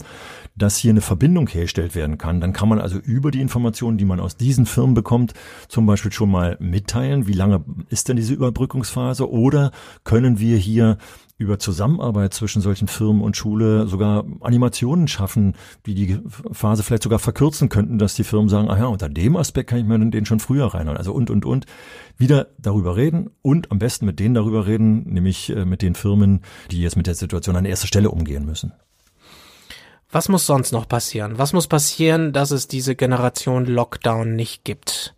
dass 0.54 0.76
hier 0.76 0.90
eine 0.90 1.00
Verbindung 1.00 1.48
hergestellt 1.48 1.94
werden 1.94 2.18
kann, 2.18 2.42
dann 2.42 2.52
kann 2.52 2.68
man 2.68 2.78
also 2.78 2.98
über 2.98 3.30
die 3.30 3.40
Informationen, 3.40 3.96
die 3.96 4.04
man 4.04 4.20
aus 4.20 4.36
diesen 4.36 4.66
Firmen 4.66 4.94
bekommt, 4.94 5.32
zum 5.68 5.86
Beispiel 5.86 6.12
schon 6.12 6.30
mal 6.30 6.58
mitteilen, 6.60 7.26
wie 7.26 7.32
lange 7.32 7.64
ist 7.88 8.10
denn 8.10 8.16
diese 8.16 8.34
Überbrückungsphase 8.34 9.30
oder 9.30 9.70
können 10.04 10.40
wir 10.40 10.58
hier 10.58 10.98
über 11.38 11.58
Zusammenarbeit 11.58 12.32
zwischen 12.32 12.62
solchen 12.62 12.88
Firmen 12.88 13.22
und 13.22 13.36
Schule 13.36 13.86
sogar 13.88 14.24
Animationen 14.40 15.06
schaffen, 15.06 15.54
die 15.84 15.94
die 15.94 16.18
Phase 16.52 16.82
vielleicht 16.82 17.02
sogar 17.02 17.18
verkürzen 17.18 17.68
könnten, 17.68 17.98
dass 17.98 18.14
die 18.14 18.24
Firmen 18.24 18.48
sagen, 18.48 18.70
ah 18.70 18.78
ja, 18.78 18.86
unter 18.86 19.10
dem 19.10 19.36
Aspekt 19.36 19.68
kann 19.70 19.78
ich 19.78 19.84
mir 19.84 19.98
den 19.98 20.24
schon 20.24 20.40
früher 20.40 20.66
reinholen. 20.66 20.96
Also 20.96 21.12
und, 21.12 21.28
und, 21.28 21.44
und. 21.44 21.66
Wieder 22.16 22.48
darüber 22.58 22.96
reden 22.96 23.30
und 23.42 23.70
am 23.70 23.78
besten 23.78 24.06
mit 24.06 24.18
denen 24.18 24.34
darüber 24.34 24.66
reden, 24.66 25.04
nämlich 25.04 25.50
äh, 25.50 25.66
mit 25.66 25.82
den 25.82 25.94
Firmen, 25.94 26.40
die 26.70 26.80
jetzt 26.80 26.96
mit 26.96 27.06
der 27.06 27.14
Situation 27.14 27.56
an 27.56 27.66
erster 27.66 27.86
Stelle 27.86 28.10
umgehen 28.10 28.46
müssen. 28.46 28.72
Was 30.10 30.30
muss 30.30 30.46
sonst 30.46 30.72
noch 30.72 30.88
passieren? 30.88 31.36
Was 31.36 31.52
muss 31.52 31.66
passieren, 31.66 32.32
dass 32.32 32.50
es 32.50 32.68
diese 32.68 32.96
Generation 32.96 33.66
Lockdown 33.66 34.34
nicht 34.34 34.64
gibt? 34.64 35.14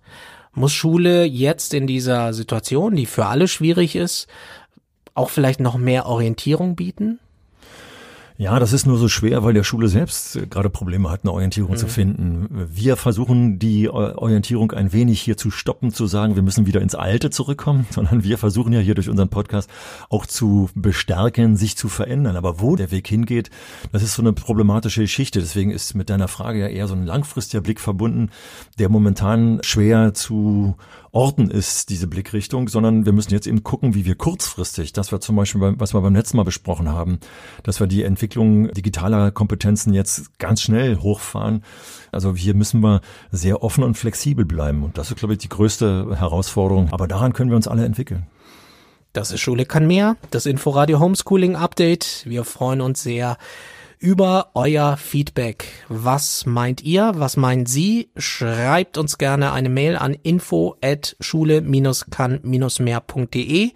Muss 0.55 0.73
Schule 0.73 1.25
jetzt 1.25 1.73
in 1.75 1.87
dieser 1.87 2.33
Situation, 2.33 2.97
die 2.97 3.07
für 3.07 3.27
alle 3.27 3.47
schwierig 3.47 3.95
ist, 3.95 4.27
auch 5.19 5.31
vielleicht 5.31 5.61
noch 5.61 5.77
mehr 5.77 6.07
Orientierung 6.07 6.77
bieten? 6.77 7.19
Ja, 8.41 8.61
das 8.61 8.73
ist 8.73 8.87
nur 8.87 8.99
so 8.99 9.09
schwer, 9.09 9.43
weil 9.43 9.53
der 9.53 9.65
Schule 9.65 9.89
selbst 9.89 10.37
äh, 10.37 10.47
gerade 10.47 10.71
Probleme 10.71 11.11
hat, 11.11 11.25
eine 11.25 11.33
Orientierung 11.33 11.73
mhm. 11.73 11.77
zu 11.77 11.89
finden. 11.89 12.69
Wir 12.73 12.97
versuchen 12.97 13.59
die 13.59 13.89
Orientierung 13.89 14.71
ein 14.71 14.93
wenig 14.93 15.21
hier 15.21 15.37
zu 15.37 15.51
stoppen, 15.51 15.93
zu 15.93 16.07
sagen, 16.07 16.37
wir 16.37 16.43
müssen 16.45 16.65
wieder 16.65 16.81
ins 16.81 16.95
Alte 16.95 17.31
zurückkommen, 17.31 17.89
sondern 17.91 18.23
wir 18.23 18.39
versuchen 18.39 18.73
ja 18.73 18.79
hier 18.79 18.95
durch 18.95 19.09
unseren 19.09 19.29
Podcast 19.29 19.69
auch 20.09 20.25
zu 20.25 20.71
bestärken, 20.77 21.57
sich 21.57 21.77
zu 21.77 21.89
verändern. 21.89 22.37
Aber 22.37 22.61
wo 22.61 22.77
der 22.77 22.93
Weg 22.93 23.09
hingeht, 23.09 23.51
das 23.91 24.05
ist 24.05 24.15
so 24.15 24.23
eine 24.23 24.33
problematische 24.33 25.01
Geschichte. 25.01 25.41
Deswegen 25.41 25.73
ist 25.73 25.97
mit 25.97 26.09
deiner 26.09 26.29
Frage 26.29 26.61
ja 26.61 26.69
eher 26.69 26.87
so 26.87 26.95
ein 26.95 27.07
langfristiger 27.07 27.61
Blick 27.61 27.81
verbunden, 27.81 28.31
der 28.79 28.89
momentan 28.89 29.59
schwer 29.65 30.15
zu 30.15 30.77
orten 31.11 31.51
ist, 31.51 31.89
diese 31.89 32.07
Blickrichtung, 32.07 32.69
sondern 32.69 33.05
wir 33.05 33.13
müssen 33.13 33.33
jetzt 33.33 33.47
eben 33.47 33.65
gucken, 33.65 33.95
wie 33.95 34.05
wir 34.05 34.15
kurzfristig, 34.15 34.93
das 34.93 35.11
war 35.11 35.21
zum 35.21 35.37
Beispiel, 35.37 35.75
was 35.79 35.95
wir 35.95 36.01
beim 36.03 36.15
letzten 36.15 36.37
Mal 36.37 36.45
besprochen 36.45 36.91
haben, 36.91 37.19
dass 37.63 37.81
wir 37.81 37.87
die 37.87 38.03
Entwicklung 38.03 38.28
digitaler 38.35 39.31
Kompetenzen 39.31 39.93
jetzt 39.93 40.39
ganz 40.39 40.63
schnell 40.63 40.99
hochfahren. 40.99 41.63
Also 42.13 42.35
hier 42.35 42.55
müssen 42.55 42.81
wir 42.81 43.01
sehr 43.31 43.63
offen 43.63 43.85
und 43.85 43.97
flexibel 43.97 44.45
bleiben. 44.45 44.83
Und 44.83 44.99
das 44.99 45.11
ist, 45.11 45.19
glaube 45.19 45.35
ich, 45.35 45.39
die 45.39 45.49
größte 45.49 46.19
Herausforderung. 46.19 46.93
Aber 46.93 47.09
daran 47.09 47.33
können 47.33 47.51
wir 47.51 47.57
uns 47.57 47.69
alle 47.69 47.85
entwickeln. 47.85 48.27
Das 49.13 49.33
ist 49.33 49.41
Schule 49.41 49.65
kann 49.65 49.87
mehr, 49.87 50.17
das 50.31 50.47
Inforadio 50.47 51.01
Homeschooling 51.01 51.57
Update. 51.57 52.25
Wir 52.27 52.45
freuen 52.45 52.81
uns 52.81 53.03
sehr, 53.03 53.39
über 53.99 54.51
euer 54.55 54.97
Feedback. 54.97 55.67
Was 55.89 56.47
meint 56.47 56.83
ihr? 56.83 57.13
Was 57.17 57.37
meint 57.37 57.69
Sie? 57.69 58.11
Schreibt 58.17 58.97
uns 58.97 59.19
gerne 59.19 59.51
eine 59.53 59.69
Mail 59.69 59.97
an 59.97 60.15
info 60.15 60.77
at 60.83 61.17
schule-kann-mehr.de. 61.21 63.73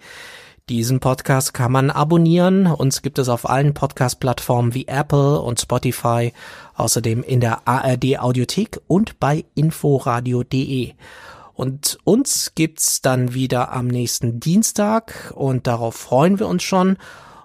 Diesen 0.69 1.01
Podcast 1.01 1.53
kann 1.53 1.73
man 1.73 1.89
abonnieren. 1.89 2.67
Uns 2.67 3.01
gibt 3.01 3.19
es 3.19 3.27
auf 3.27 3.49
allen 3.49 3.73
Podcast-Plattformen 3.73 4.73
wie 4.73 4.87
Apple 4.87 5.41
und 5.41 5.59
Spotify, 5.59 6.31
außerdem 6.75 7.21
in 7.21 7.41
der 7.41 7.67
ARD 7.67 8.19
Audiothek 8.19 8.79
und 8.87 9.19
bei 9.19 9.43
inforadio.de. 9.55 10.93
Und 11.53 11.97
uns 12.05 12.53
gibt's 12.55 13.01
dann 13.01 13.33
wieder 13.33 13.73
am 13.73 13.87
nächsten 13.87 14.39
Dienstag 14.39 15.33
und 15.35 15.67
darauf 15.67 15.95
freuen 15.95 16.39
wir 16.39 16.47
uns 16.47 16.63
schon. 16.63 16.95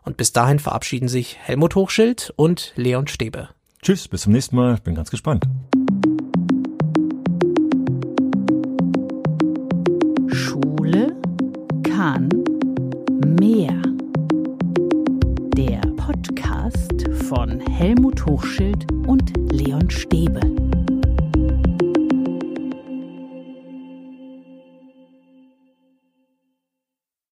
Und 0.04 0.16
bis 0.16 0.33
dahin 0.33 0.61
verabschieden 0.61 1.09
sich 1.09 1.38
Helmut 1.40 1.74
Hochschild 1.74 2.33
und 2.37 2.72
Leon 2.76 3.09
Stäbe. 3.09 3.48
Tschüss, 3.83 4.07
bis 4.07 4.22
zum 4.22 4.33
nächsten 4.33 4.54
Mal. 4.54 4.76
Bin 4.85 4.94
ganz 4.94 5.11
gespannt. 5.11 5.42
Schule 10.28 11.16
kann 11.83 12.28
mehr. 13.38 13.81
Der 15.57 15.81
Podcast 15.96 17.09
von 17.29 17.61
Helmut 17.61 18.24
Hochschild 18.27 18.90
und 19.07 19.33
Leon 19.53 19.88
Stäbe. 19.90 20.40